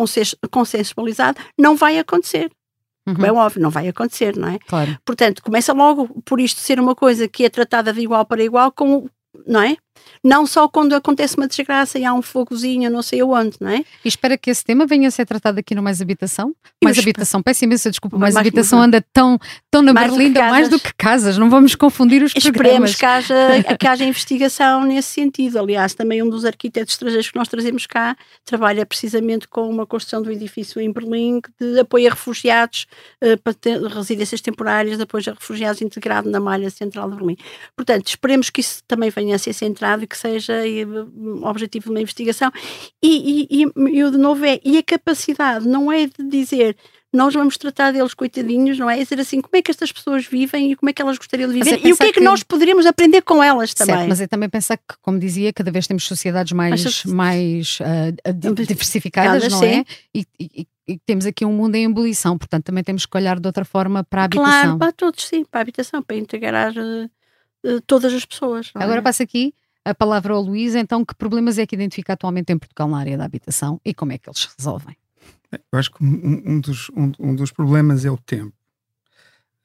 [0.50, 2.50] consensualizado, não vai acontecer.
[3.06, 3.26] Uhum.
[3.26, 4.58] É óbvio, não vai acontecer, não é?
[4.66, 4.96] Claro.
[5.04, 8.72] Portanto, começa logo por isto ser uma coisa que é tratada de igual para igual
[8.72, 9.06] com
[9.46, 9.76] não é?
[10.22, 13.84] Não só quando acontece uma desgraça e há um fogozinho, não sei aonde, não é?
[14.04, 16.54] E espera que esse tema venha a ser tratado aqui no Mais Habitação.
[16.82, 19.38] Mais Habitação, peço imensa desculpa, Mais, mais Habitação anda tão,
[19.70, 22.94] tão na mais Berlinda, mais do que casas, não vamos confundir os Esperemos programas.
[22.96, 23.34] que haja,
[23.78, 25.58] que haja investigação nesse sentido.
[25.58, 30.22] Aliás, também um dos arquitetos estrangeiros que nós trazemos cá trabalha precisamente com uma construção
[30.22, 32.86] do edifício em Berlim de apoio a refugiados,
[33.22, 37.36] uh, para ter, residências temporárias de apoio a refugiados integrado na malha central de Berlim.
[37.76, 40.84] Portanto, esperemos que isso também venha a ser centrado e que seja e,
[41.42, 42.50] objetivo de uma investigação.
[43.02, 46.76] E, e, e eu, de novo, é, e a capacidade não é de dizer
[47.14, 48.98] nós vamos tratar deles coitadinhos, não é?
[48.98, 51.48] É dizer assim, como é que estas pessoas vivem e como é que elas gostariam
[51.48, 53.94] de viver é e o que é que, que, nós poderíamos aprender com elas também.
[53.94, 58.32] Certo, mas é também pensar que, como dizia, cada vez temos sociedades mais, mais uh,
[58.66, 59.84] diversificadas, não é?
[60.12, 63.46] E, e, e, temos aqui um mundo em ebulição, portanto também temos que olhar de
[63.46, 64.60] outra forma para a habitação.
[64.60, 68.72] Claro, para todos, sim, para a habitação, para integrar uh, todas as pessoas.
[68.74, 69.02] Agora é?
[69.02, 69.54] passa aqui
[69.84, 73.18] a palavra ao Luís, então que problemas é que identifica atualmente em Portugal na área
[73.18, 74.96] da habitação e como é que eles se resolvem?
[75.52, 78.54] Eu acho que um, um, dos, um, um, dos, problemas é o tempo.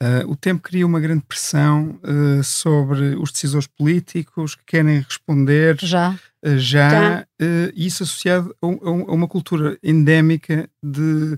[0.01, 5.77] Uh, o tempo cria uma grande pressão uh, sobre os decisores políticos que querem responder
[5.82, 7.27] já, uh, já, já.
[7.75, 11.38] isso associado a, a, uma cultura endémica de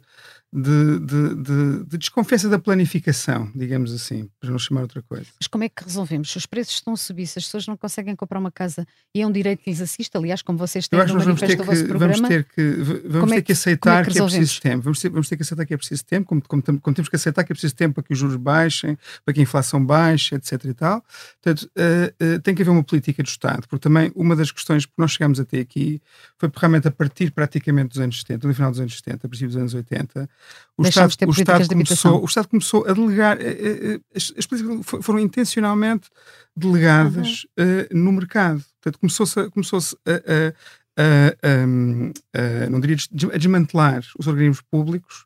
[0.54, 5.28] de, de, de, de, desconfiança da planificação, digamos assim, para não chamar outra coisa.
[5.40, 6.30] Mas como é que resolvemos?
[6.30, 8.86] Se os preços estão a subir, se as pessoas não conseguem comprar uma casa
[9.16, 11.86] e é um direito que lhes assiste, aliás, como vocês têm no manifesto do vosso
[11.86, 12.14] programa...
[12.14, 12.72] Vamos ter que,
[13.08, 14.84] vamos é ter que aceitar é que, que, é preciso tempo.
[14.84, 17.16] Vamos ter, vamos ter que aceitar que é preciso tempo, como, como, como, temos que
[17.16, 20.36] aceitar que é preciso tempo para que os juros baixem, para que a inflação baixe,
[20.36, 21.02] etc e tal.
[21.42, 24.86] Portanto, uh, uh, tem que haver uma política do Estado, porque também uma das questões
[24.86, 26.02] que nós chegamos até aqui
[26.38, 29.48] foi realmente a partir praticamente dos anos 70, no final dos anos 70, a princípio
[29.48, 30.30] dos anos 80,
[30.78, 34.46] o Estado o Estado, começou, o Estado começou a delegar, eh, eh, eh, as, as
[34.46, 36.10] políticas foram intencionalmente
[36.56, 37.82] delegadas uhum.
[37.82, 38.64] uh, no mercado.
[38.82, 40.54] Portanto, começou-se começou a, a,
[40.98, 42.98] a, a, não diria,
[43.34, 45.26] a desmantelar os organismos públicos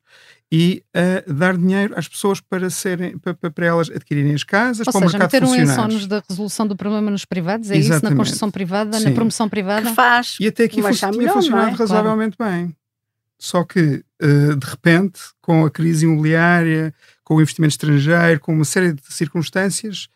[0.51, 4.93] e a dar dinheiro às pessoas para serem para, para elas adquirirem as casas, Ou
[4.93, 5.89] para seja, o mercado funcionar.
[5.89, 8.03] um da resolução do problema nos privados, é Exatamente.
[8.03, 9.05] isso na construção privada, Sim.
[9.05, 9.89] na promoção privada?
[9.89, 10.37] Que faz.
[10.39, 11.73] E até aqui fun tinha funcionado é?
[11.73, 12.53] razoavelmente claro.
[12.53, 12.75] bem.
[13.45, 16.91] Só que, uh, de repente, com a crise imobiliária,
[17.23, 20.09] com o investimento estrangeiro, com uma série de circunstâncias,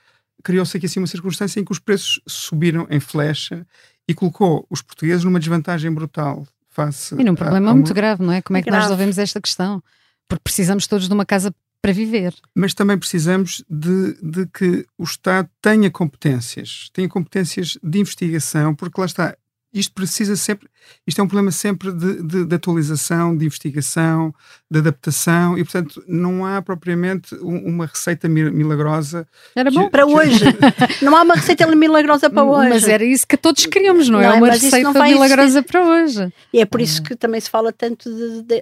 [0.44, 3.68] criou-se aqui assim uma circunstância em que os preços subiram em flecha
[4.08, 7.14] e colocou os portugueses numa desvantagem brutal face.
[7.20, 8.42] E num problema a, a muito grave, não é?
[8.42, 8.82] Como é, é que grave.
[8.82, 9.84] nós resolvemos esta questão?
[10.28, 12.34] Porque precisamos todos de uma casa para viver.
[12.56, 19.00] Mas também precisamos de, de, que o Estado tenha competências, tenha competências de investigação, porque
[19.00, 19.38] lá está,
[19.74, 20.68] isto precisa sempre,
[21.06, 24.34] isto é um problema sempre de, de, de, atualização, de investigação,
[24.70, 29.28] de adaptação e, portanto, não há propriamente uma receita milagrosa.
[29.56, 30.12] Era bom que, para que...
[30.12, 30.46] hoje.
[31.04, 32.70] não há uma receita milagrosa para hoje.
[32.70, 34.28] Mas era isso que todos queríamos, não, é?
[34.28, 34.38] não é?
[34.38, 36.34] Uma receita milagrosa para hoje.
[36.52, 38.10] E é por isso que também se fala tanto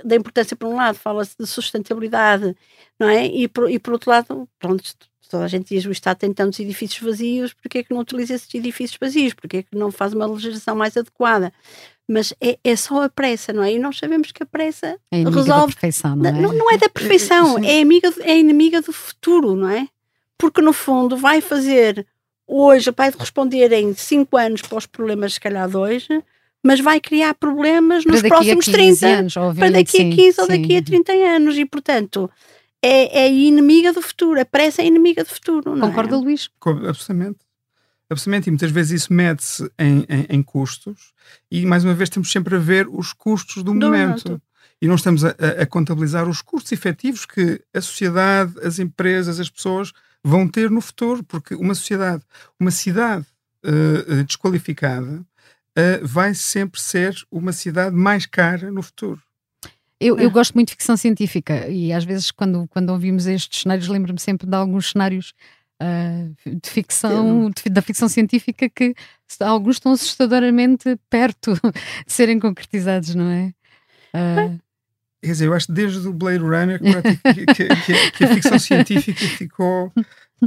[0.03, 2.53] da importância, por um lado, fala-se de sustentabilidade,
[2.99, 3.25] não é?
[3.25, 4.83] E por, e por outro lado, pronto,
[5.27, 8.33] toda a gente diz o Estado tem tantos edifícios vazios, porque é que não utiliza
[8.33, 9.33] esses edifícios vazios?
[9.33, 11.53] Porque é que não faz uma legislação mais adequada?
[12.07, 13.73] Mas é, é só a pressa, não é?
[13.73, 15.73] E nós sabemos que a pressa é resolve.
[15.73, 16.31] Da perfeição, não, é?
[16.33, 19.87] Não, não é da perfeição, é, amiga, é inimiga do futuro, não é?
[20.37, 22.05] Porque no fundo vai fazer
[22.47, 26.23] hoje, vai responder em 5 anos para os problemas, se calhar de hoje,
[26.63, 30.67] mas vai criar problemas nos próximos 30 anos, para daqui a 15 sim, ou daqui
[30.67, 30.77] sim.
[30.77, 31.57] a 30 anos.
[31.57, 32.29] E portanto,
[32.83, 34.39] é, é inimiga do futuro.
[34.39, 35.75] A pressa é inimiga do futuro.
[35.75, 35.89] Não?
[35.89, 36.17] Concorda, é?
[36.17, 36.49] Luís?
[36.87, 37.47] Absolutamente.
[38.09, 41.11] Absolutamente, e muitas vezes isso mede-se em, em, em, custos,
[41.51, 44.25] e mais uma vez temos sempre a ver os custos do, do momento.
[44.25, 44.41] momento.
[44.81, 49.49] E não estamos a, a, contabilizar os custos efetivos que a sociedade, as empresas, as
[49.49, 49.91] pessoas
[50.23, 52.23] vão ter no futuro, porque uma sociedade,
[52.59, 53.25] uma cidade
[53.65, 59.21] uh, desqualificada uh, vai sempre ser uma cidade mais cara no futuro.
[59.99, 60.31] Eu, eu, é.
[60.31, 64.47] gosto muito de ficção científica e às vezes quando, quando ouvimos estes cenários lembro-me sempre
[64.47, 65.33] de alguns cenários
[65.81, 68.93] uh, de ficção, de, da ficção científica que
[69.39, 71.53] alguns estão assustadoramente perto
[72.05, 73.53] de serem concretizados, não é?
[74.13, 74.59] Uh,
[75.21, 78.57] Quer dizer, eu acho que desde o Blade Runner que, que, que, que a ficção
[78.59, 79.91] científica ficou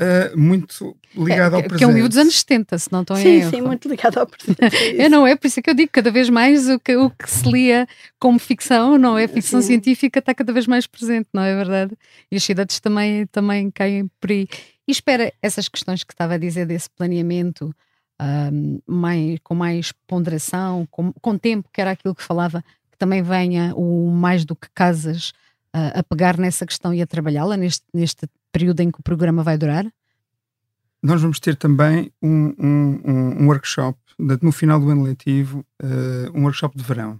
[0.01, 1.79] uh, muito ligado é, ao presente.
[1.79, 3.89] Que é um livro dos anos 70, se não estou sim, em Sim, sim, muito
[3.89, 4.59] ligado ao presente.
[4.99, 5.37] É, não é?
[5.37, 7.87] Por isso é que eu digo, cada vez mais o que, o que se lia
[8.19, 9.29] como ficção, não é?
[9.29, 9.69] Ficção sim.
[9.69, 11.97] científica está cada vez mais presente, não é verdade?
[12.31, 14.49] E as cidades também, também caem por aí.
[14.89, 17.75] E espera essas questões que estava a dizer desse planeamento
[18.21, 23.23] um, mais, com mais ponderação, com, com tempo, que era aquilo que falava, que também
[23.23, 25.31] venha o mais do que casas
[25.75, 29.43] uh, a pegar nessa questão e a trabalhá-la neste, neste período em que o programa
[29.43, 29.87] vai durar?
[31.03, 33.99] Nós vamos ter também um, um, um workshop
[34.43, 37.13] no final do ano letivo, uh, um workshop de verão,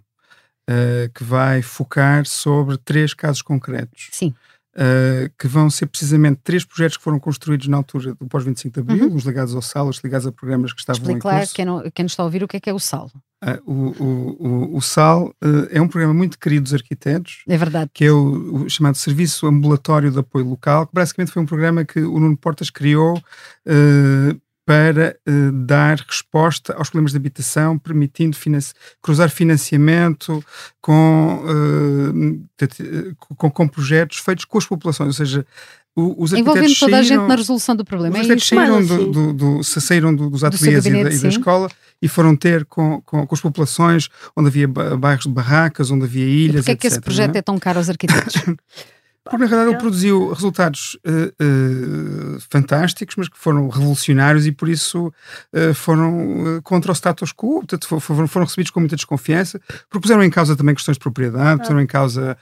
[0.69, 4.09] uh, que vai focar sobre três casos concretos.
[4.13, 4.35] Sim.
[4.73, 8.81] Uh, que vão ser precisamente três projetos que foram construídos na altura do pós-25 de
[8.81, 9.17] Abril, uhum.
[9.17, 11.55] uns ligados ao SAL, os ligados a programas que estavam Explique em curso.
[11.55, 13.11] Quem, não, quem nos está a ouvir o que é que é o SAL.
[13.43, 17.43] Uh, o, o, o, SAL uh, é um programa muito querido dos arquitetos.
[17.49, 17.91] É verdade.
[17.95, 21.85] Que é o, o, chamado Serviço Ambulatório de Apoio Local, que basicamente foi um programa
[21.85, 25.17] que o Nuno Portas criou uh, para
[25.67, 28.73] dar resposta aos problemas de habitação, permitindo financi
[29.03, 30.45] cruzar financiamento
[30.81, 31.43] com,
[33.37, 35.45] com, com projetos feitos com as populações, ou seja,
[35.97, 38.15] os Envolvendo toda a gente na resolução do problema.
[38.15, 41.69] Os arquitetos é saíram, do, do, do, saíram dos ateliês e, da, e da escola
[42.01, 46.25] e foram ter com, com, com, as populações onde havia bairros de barracas, onde havia
[46.25, 46.65] ilhas.
[46.65, 47.39] Porquê é que esse projeto é?
[47.39, 48.35] é tão caro aos arquitetos?
[49.23, 54.67] Porque na realidade ele produziu resultados uh, uh, fantásticos, mas que foram revolucionários e por
[54.67, 55.13] isso
[55.53, 60.25] uh, foram contra o status quo, portanto foram, foram, recebidos com muita desconfiança, porque puseram
[60.25, 62.37] em causa também questões de propriedade, puseram em causa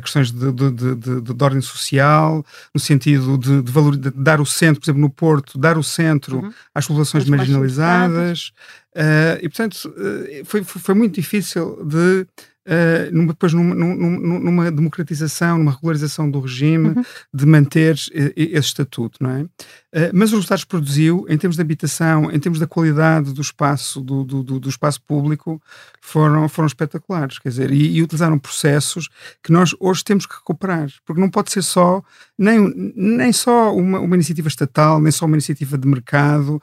[0.00, 4.80] questões de, de, de, de, ordem social, no sentido de, valor, de, dar o centro,
[4.80, 6.52] por exemplo, no Porto, dar o centro uhum.
[6.72, 8.52] às populações marginalizadas.
[9.40, 9.92] e portanto
[10.44, 12.26] foi, foi muito difícil de
[12.66, 17.04] uh, numa, depois numa, numa, numa, democratização, numa regularização do regime, uhum.
[17.32, 19.46] de manter uh, esse estatuto, não é?
[19.94, 24.00] Uh, mas os resultados produziu, em termos de habitação, em termos da qualidade do espaço,
[24.00, 25.60] do, do, do, espaço público,
[26.00, 29.10] foram, foram espetaculares, quer dizer, e, e, utilizaram processos
[29.42, 32.02] que nós hoje temos que recuperar, porque não pode ser só,
[32.38, 36.60] nem, nem só uma, uma iniciativa estatal, nem só uma iniciativa de mercado,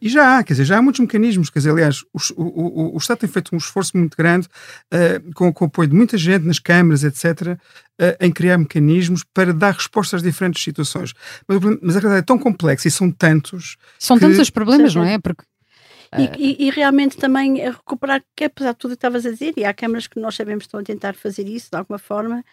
[0.00, 2.98] e já há, quer dizer, já há muitos mecanismos, quer dizer, aliás, o, o, o
[2.98, 4.48] Estado tem feito um esforço muito grande
[5.34, 7.58] com, com o apoio de muita gente nas câmaras, etc.,
[8.00, 11.14] uh, em criar mecanismos para dar respostas às diferentes situações.
[11.46, 13.76] Mas, mas a realidade é tão complexa e são tantos.
[13.98, 14.20] São que...
[14.22, 15.18] tantos os problemas, não é?
[15.18, 15.44] Porque
[16.16, 19.54] e, eh, e, e, realmente também recuperar, que apesar de tudo que estavas a dizer,
[19.56, 22.44] e há câmaras que nós sabemos que estão a tentar fazer isso de alguma forma,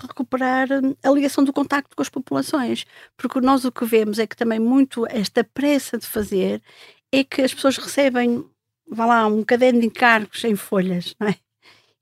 [0.00, 2.84] recuperar hum, a ligação do contacto com as populações.
[3.16, 6.62] Porque nós o que vemos é que também muito esta pressa de fazer
[7.10, 8.44] é que as pessoas recebem,
[8.88, 11.36] vá lá, um caderno de encargos em folhas, não é?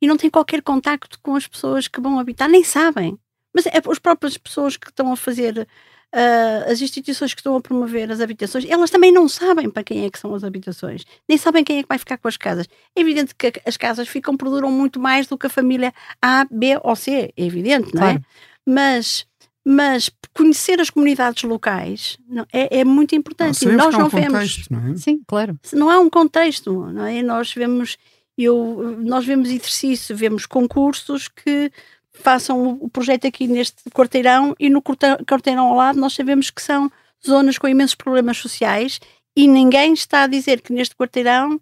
[0.01, 3.19] e não têm qualquer contacto com as pessoas que vão habitar, nem sabem.
[3.53, 5.69] Mas é, as próprias pessoas que estão a fazer,
[6.15, 10.05] uh, as instituições que estão a promover as habitações, elas também não sabem para quem
[10.05, 12.67] é que são as habitações, nem sabem quem é que vai ficar com as casas.
[12.95, 16.47] É evidente que as casas ficam por duram muito mais do que a família A,
[16.51, 18.11] B ou C, é evidente, não é?
[18.11, 18.25] Claro.
[18.67, 19.27] Mas
[19.63, 23.65] mas conhecer as comunidades locais não, é, é, muito importante.
[23.67, 24.33] Não, nós não um vemos.
[24.33, 24.97] Contexto, não é?
[24.97, 25.61] Sim, claro.
[25.75, 27.23] Não há um contexto, não é?
[27.23, 27.99] Nós vemos
[28.43, 31.71] eu, nós vemos exercício, vemos concursos que
[32.13, 36.91] façam o projeto aqui neste quarteirão e no quarteirão ao lado nós sabemos que são
[37.25, 39.01] zonas com imensos problemas sociais
[39.37, 41.61] e ninguém está a dizer que neste quarteirão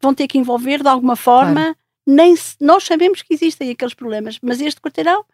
[0.00, 1.76] vão ter que envolver de alguma forma, claro.
[2.06, 5.24] nem se, nós sabemos que existem aqueles problemas, mas este quarteirão,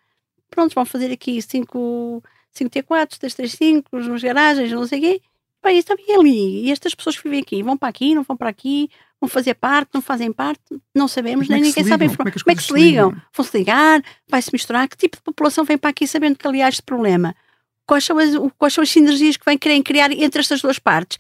[0.50, 2.22] pronto, vão fazer aqui 5
[2.54, 5.22] T4, 335, umas garagens, não sei o quê,
[5.66, 6.66] Bem, também é ali.
[6.66, 8.88] E estas pessoas que vivem aqui vão para aqui, não vão para aqui,
[9.20, 10.62] vão fazer parte, não fazem parte,
[10.94, 13.10] não sabemos, nem é ninguém sabe como é que, como é que se ligam.
[13.10, 13.22] ligam?
[13.34, 14.88] Vão-se ligar, vai-se misturar.
[14.88, 17.34] Que tipo de população vem para aqui sabendo que ali há este problema?
[17.86, 21.18] Quais são as, quais são as sinergias que vem querer criar entre estas duas partes?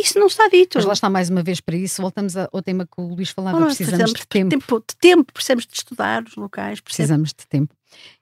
[0.00, 0.76] Isso não está dito.
[0.76, 3.58] Mas lá está mais uma vez para isso, voltamos ao tema que o Luís falava,
[3.58, 4.50] oh, precisamos, precisamos de tempo.
[4.50, 4.84] tempo.
[4.88, 6.80] De tempo, precisamos de estudar os locais.
[6.80, 7.74] Precisamos de tempo.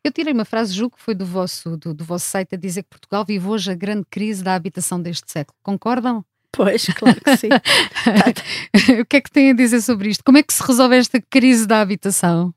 [0.04, 2.82] Eu tirei uma frase, julgo que foi do vosso, do, do vosso site, a dizer
[2.82, 5.56] que Portugal vive hoje a grande crise da habitação deste século.
[5.62, 6.22] Concordam?
[6.52, 7.48] Pois, claro que sim.
[9.00, 10.22] o que é que tem a dizer sobre isto?
[10.22, 12.54] Como é que se resolve esta crise da habitação?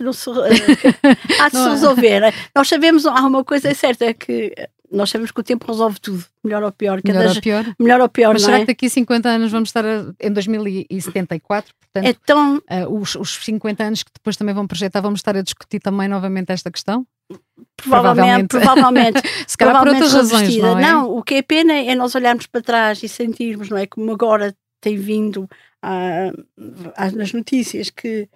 [0.00, 1.70] Não se, há de se é?
[1.70, 2.34] resolver.
[2.54, 4.52] Nós sabemos, há uma coisa certa, é que
[4.92, 7.00] nós sabemos que o tempo resolve tudo, melhor ou pior.
[7.02, 7.64] Melhor das, ou pior?
[7.78, 8.60] Melhor ou pior, Mas será é?
[8.60, 11.74] que daqui a 50 anos vamos estar a, em 2074?
[11.80, 12.56] Portanto, é tão...
[12.56, 16.08] Uh, os, os 50 anos que depois também vão projetar, vamos estar a discutir também
[16.08, 17.06] novamente esta questão?
[17.76, 19.20] Provavelmente, provavelmente.
[19.46, 20.82] Se calhar por outras razões, não é?
[20.82, 23.86] Não, o que é pena é nós olharmos para trás e sentirmos, não é?
[23.86, 25.48] Como agora tem vindo
[25.82, 26.32] ah,
[27.14, 28.28] nas notícias que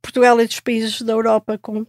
[0.00, 1.86] Portugal é dos países da Europa com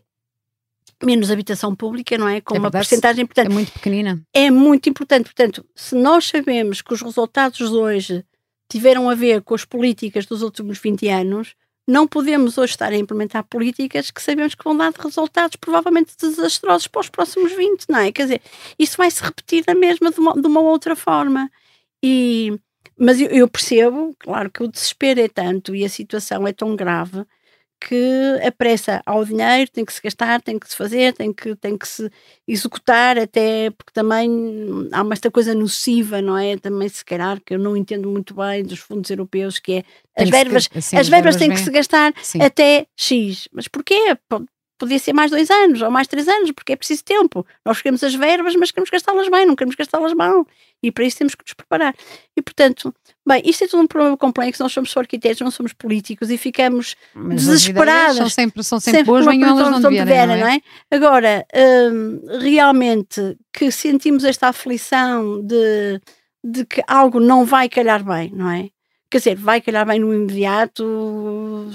[1.04, 2.42] menos habitação pública, não é?
[2.42, 4.22] Com é uma porcentagem, portanto, é muito pequenina.
[4.34, 8.26] É muito importante, portanto, se nós sabemos que os resultados de hoje
[8.70, 11.56] tiveram a ver com as políticas dos últimos 20 anos,
[11.88, 16.88] não podemos hoje estar a implementar políticas que sabemos que vão dar resultados provavelmente desastrosos
[16.88, 18.12] para os próximos 20, não é?
[18.12, 18.42] Quer dizer,
[18.80, 21.52] isso vai se repetir da mesma de uma, de uma outra forma.
[22.02, 22.58] E,
[22.98, 26.76] mas eu, eu percebo, claro, que o desespero é tanto e a situação é tão
[26.76, 27.26] grave
[27.88, 31.56] que a pressa ao dinheiro tem que se gastar, tem que se fazer, tem que,
[31.56, 32.10] tem que se
[32.48, 34.30] executar, até porque também
[34.92, 36.58] há uma esta coisa nociva, não é?
[36.58, 39.84] Também se calhar que eu não entendo muito bem dos fundos europeus, que é
[40.18, 42.42] as verbas, assim, as verbas têm que se gastar Sim.
[42.42, 43.50] até X.
[43.52, 44.18] Mas porquê?
[44.78, 47.46] Podia ser mais dois anos ou mais três anos, porque é preciso tempo.
[47.66, 50.46] Nós queremos as verbas, mas queremos gastá-las bem, não queremos gastá-las mal.
[50.82, 51.96] E para isso temos que nos preparar.
[52.36, 52.94] E portanto,
[53.26, 54.62] bem, isto é tudo um problema complexo.
[54.62, 58.18] Nós somos só arquitetos, não somos políticos e ficamos mas desesperados.
[58.18, 60.40] São sempre, são sempre, sempre boas, venham elas não vierem, não, é?
[60.40, 60.62] não é?
[60.92, 61.46] Agora,
[61.94, 66.02] hum, realmente que sentimos esta aflição de,
[66.44, 68.70] de que algo não vai calhar bem, não é?
[69.10, 71.70] Quer dizer, vai calhar bem no imediato,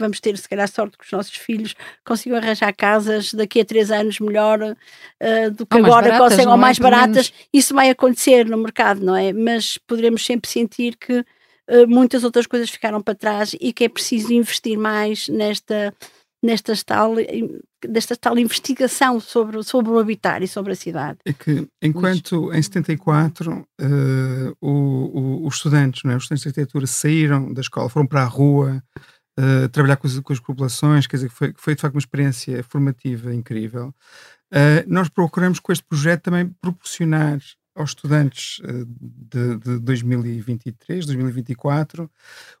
[0.00, 3.90] vamos ter, se calhar, sorte que os nossos filhos consigam arranjar casas daqui a três
[3.90, 6.56] anos melhor uh, do que ou agora baratas, conseguem, ou é?
[6.56, 6.82] mais é?
[6.82, 7.32] baratas.
[7.52, 9.32] Isso vai acontecer no mercado, não é?
[9.32, 13.88] Mas poderemos sempre sentir que uh, muitas outras coisas ficaram para trás e que é
[13.88, 15.94] preciso investir mais nesta
[16.42, 17.14] nesta tal,
[17.86, 21.18] desta tal investigação sobre, sobre o habitar e sobre a cidade.
[21.24, 26.16] É que, enquanto em 74 uh, o, o, os estudantes, não é?
[26.16, 28.82] os estudantes de arquitetura saíram da escola, foram para a rua,
[29.40, 32.00] uh, trabalhar com as, com as, populações, quer dizer, que foi, foi de facto uma
[32.00, 33.94] experiência formativa incrível.
[34.52, 37.40] Uh, nós procuramos com este projeto também proporcionar
[37.74, 42.10] aos estudantes uh, de, de 2023, 2024,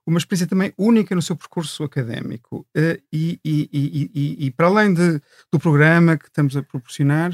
[0.06, 2.66] uma experiência também única no seu percurso académico.
[3.12, 5.20] E, e, e, e, para além de,
[5.52, 7.32] do programa que estamos a proporcionar,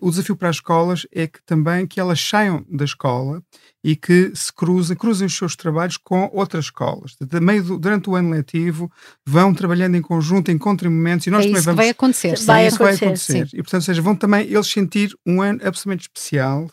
[0.00, 3.42] o desafio para as escolas é que também que elas saiam da escola
[3.82, 7.16] e que se cruzem, cruzem os seus trabalhos com outras escolas.
[7.20, 8.90] De meio durante o ano letivo
[9.26, 11.76] vão trabalhando em conjunto, encontrem momentos e nós é também isso vamos.
[11.76, 12.38] vai acontecer.
[12.44, 13.48] Vai isso acontecer, vai acontecer.
[13.52, 16.70] E portanto, seja, vão também eles sentir um ano absolutamente especial.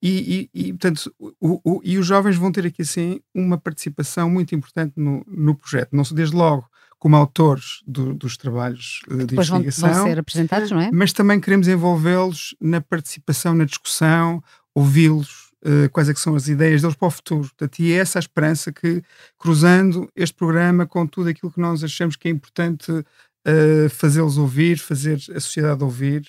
[0.00, 4.28] E, e, e portanto, o, o, e os jovens vão ter aqui assim uma participação
[4.28, 6.68] muito importante no, no projeto, não desde logo
[7.04, 9.88] como autores do, dos trabalhos uh, de Depois investigação.
[9.90, 10.90] Vão, vão ser apresentados, não é?
[10.90, 14.42] Mas também queremos envolvê-los na participação, na discussão,
[14.74, 17.42] ouvi-los, uh, quais é que são as ideias deles para o futuro.
[17.42, 19.02] Portanto, e é essa a esperança que,
[19.38, 24.78] cruzando este programa com tudo aquilo que nós achamos que é importante uh, fazê-los ouvir,
[24.78, 26.22] fazer a sociedade ouvir,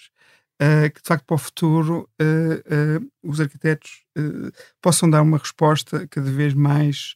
[0.61, 2.09] uh, que de facto para o futuro
[3.23, 4.03] os arquitetos
[4.82, 7.15] possam dar uma resposta cada vez mais,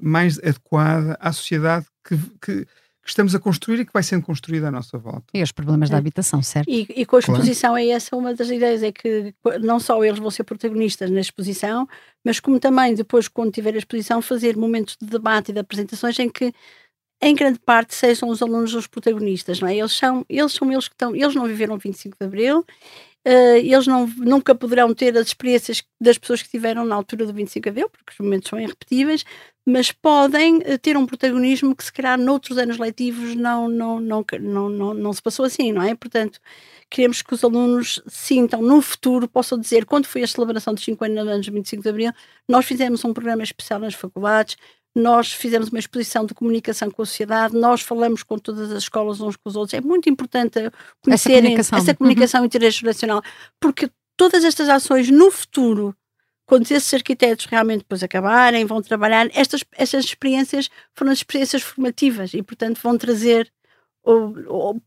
[0.00, 2.66] mais adequada à sociedade que, que
[3.04, 5.24] que estamos a construir e que vai sendo construída à nossa volta.
[5.34, 5.92] E os problemas É.
[5.92, 6.70] da habitação, certo?
[6.70, 10.18] E, e com a exposição é essa uma das ideias, é que não só eles
[10.18, 11.86] vão ser protagonistas na exposição,
[12.24, 16.18] mas como também depois, quando tiver a exposição, fazer momentos de debate e de apresentações
[16.18, 16.50] em que
[17.22, 19.76] em grande parte sejam os alunos os protagonistas, não é?
[19.76, 22.64] Eles são eles, são eles que estão, eles não viveram o 25 de Abril,
[23.26, 27.32] Uh, eles não, nunca poderão ter as experiências das pessoas que tiveram na altura do
[27.32, 29.24] 25 de Abril, porque os momentos são irrepetíveis,
[29.66, 34.24] mas podem uh, ter um protagonismo que se calhar noutros anos letivos não, não, não,
[34.40, 35.94] não, não, não se passou assim, não é?
[35.94, 36.38] Portanto,
[36.90, 41.20] queremos que os alunos sintam no futuro, possam dizer, quando foi a celebração dos 50
[41.20, 42.12] anos do 25 de Abril,
[42.46, 44.56] nós fizemos um programa especial nas faculdades,
[44.94, 49.20] nós fizemos uma exposição de comunicação com a sociedade, nós falamos com todas as escolas
[49.20, 49.74] uns com os outros.
[49.74, 50.60] É muito importante
[51.02, 52.46] conhecerem essa comunicação, essa comunicação uhum.
[52.46, 53.22] intergeracional,
[53.60, 55.94] porque todas estas ações no futuro,
[56.46, 62.42] quando esses arquitetos realmente depois acabarem, vão trabalhar, estas, estas experiências foram experiências formativas e,
[62.42, 63.50] portanto, vão trazer
[64.04, 64.82] ou, ou,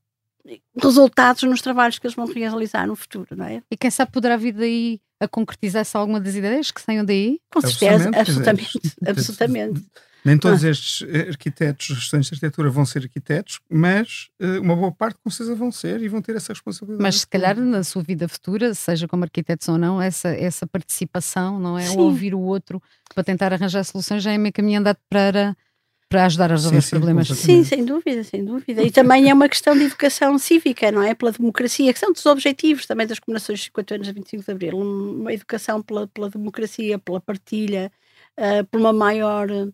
[0.81, 3.61] resultados nos trabalhos que eles vão realizar no futuro, não é?
[3.69, 7.39] E quem sabe poderá vir daí a concretizar-se alguma das ideias que saiam daí?
[7.51, 9.85] Com certeza, absolutamente, absolutamente.
[10.27, 10.69] Nem todos ah.
[10.69, 15.55] estes arquitetos, estudantes de arquitetura vão ser arquitetos, mas uh, uma boa parte com certeza
[15.55, 17.01] vão ser e vão ter essa responsabilidade.
[17.01, 21.59] Mas se calhar na sua vida futura, seja como arquitetos ou não, essa, essa participação,
[21.61, 21.85] não é?
[21.85, 21.99] Sim.
[21.99, 22.81] ouvir o outro
[23.15, 25.55] para tentar arranjar soluções já é meio caminho andado para
[26.09, 27.27] para ajudar a resolver sim, os problemas.
[27.27, 28.81] Sim, sem dúvida, sem dúvida.
[28.81, 31.13] E também é uma questão de educação cívica, não é?
[31.13, 34.51] Pela democracia, que são dos objetivos também das comemorações de 50 anos de 25 de
[34.51, 34.77] Abril.
[34.77, 37.91] Uma educação pela, pela democracia, pela partilha,
[38.37, 39.73] uh, por uma maior uh,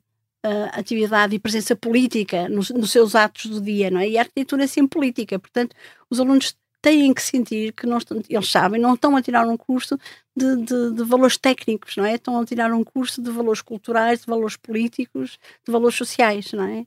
[0.71, 4.09] atividade e presença política nos, nos, seus atos do dia, não é?
[4.09, 5.75] E a arquitetura é sempre política, portanto,
[6.09, 9.55] os alunos têm que sentir que não estão, eles sabem, não estão a tirar um
[9.55, 9.97] curso
[10.35, 12.15] de, de, de, valores técnicos, não é?
[12.15, 16.65] Estão a tirar um curso de valores culturais, de valores políticos, de valores sociais, não
[16.65, 16.85] é?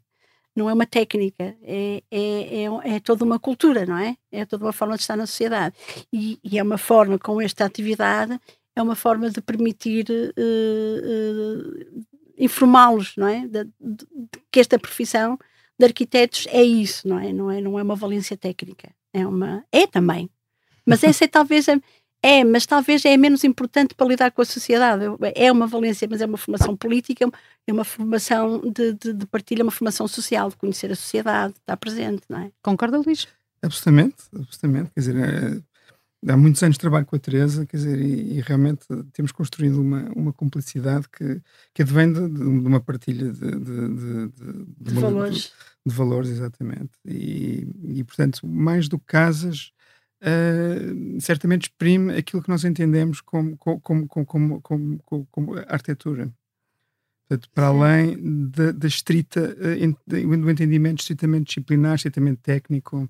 [0.54, 4.16] Não é uma técnica, é, é, é, é toda uma cultura, não é?
[4.30, 5.74] É toda uma forma de estar na sociedade.
[6.12, 8.38] E, e é uma forma, com esta atividade,
[8.74, 12.04] é uma forma de permitir uh, uh,
[12.36, 13.46] informá-los, não é?
[13.46, 14.06] De, de,
[14.52, 15.38] que esta profissão
[15.78, 17.32] de arquitetos é isso, não é?
[17.32, 20.30] Não é, não é uma valência técnica é uma é também.
[20.84, 21.80] Mas essa é talvez a,
[22.22, 25.04] é mas talvez é menos importante para lidar com a sociedade.
[25.34, 27.28] É uma valência mas é uma formação política
[27.66, 31.76] é uma formação de, de, de partilha uma formação social de conhecer a sociedade estar
[31.76, 32.50] presente não é?
[32.62, 33.26] Concorda Luís?
[33.62, 34.90] Absolutamente absolutamente.
[34.94, 35.62] Quer dizer é,
[36.28, 40.10] há muitos anos trabalho com a Teresa quer dizer e, e realmente temos construído uma,
[40.14, 41.40] uma cumplicidade que
[41.74, 44.28] que advém de, de uma partilha de, de,
[44.80, 45.52] de valores
[45.86, 46.90] de valores, exatamente.
[47.04, 49.72] E, e portanto, mais do que casas,
[50.20, 56.32] uh, certamente exprime aquilo que nós entendemos como, como, como, como, como, como, como arquitetura.
[57.28, 57.76] Portanto, para Sim.
[57.76, 63.08] além da, da estrita, uh, do entendimento estritamente disciplinar, estritamente técnico.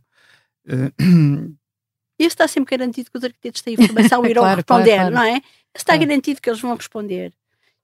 [0.67, 1.57] Uh,
[2.19, 5.15] Isso está sempre garantido que os arquitetos têm informação e irão claro, responder, claro, claro.
[5.15, 5.43] não é?
[5.75, 7.33] Está garantido que eles vão responder.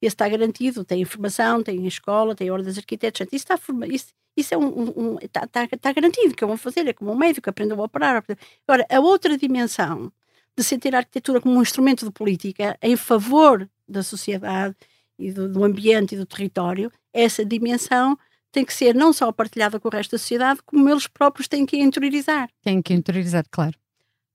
[0.01, 3.59] Esse está garantido, tem informação, tem escola, tem ordem dos arquitetos, isso está,
[3.89, 4.07] isso,
[4.37, 7.17] isso é um, um, um está, está, está, garantido que vão fazer, é como um
[7.17, 8.25] médico, aprendeu a operar.
[8.67, 10.13] Agora, a outra dimensão
[10.57, 14.75] de sentir a arquitetura como um instrumento de política em favor da sociedade
[15.19, 18.19] e do, do ambiente e do território, essa dimensão
[18.51, 21.65] tem que ser não só partilhada com o resto da sociedade, como eles próprios têm
[21.65, 22.51] que interiorizar.
[22.63, 23.79] Têm que interiorizar, claro.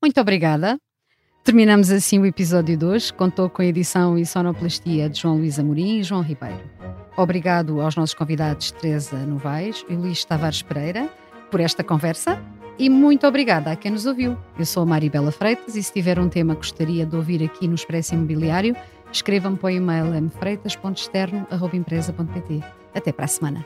[0.02, 0.78] Muito obrigada.
[1.44, 3.12] Terminamos assim o episódio 2.
[3.12, 6.62] Contou com a edição e sonoplastia de João Luís Amorim e João Ribeiro.
[7.16, 11.10] Obrigado aos nossos convidados Teresa Novaes e Luís Tavares Pereira
[11.50, 12.40] por esta conversa.
[12.78, 14.38] E muito obrigada a quem nos ouviu.
[14.60, 17.68] Eu sou a Maribela Freitas e se tiver um tema que gostaria de ouvir aqui
[17.68, 18.76] no Expresso Imobiliário,
[19.12, 22.64] escreva-me para o e-mail mfreitas.externo.empresa.pt.
[22.94, 23.66] Até para a semana.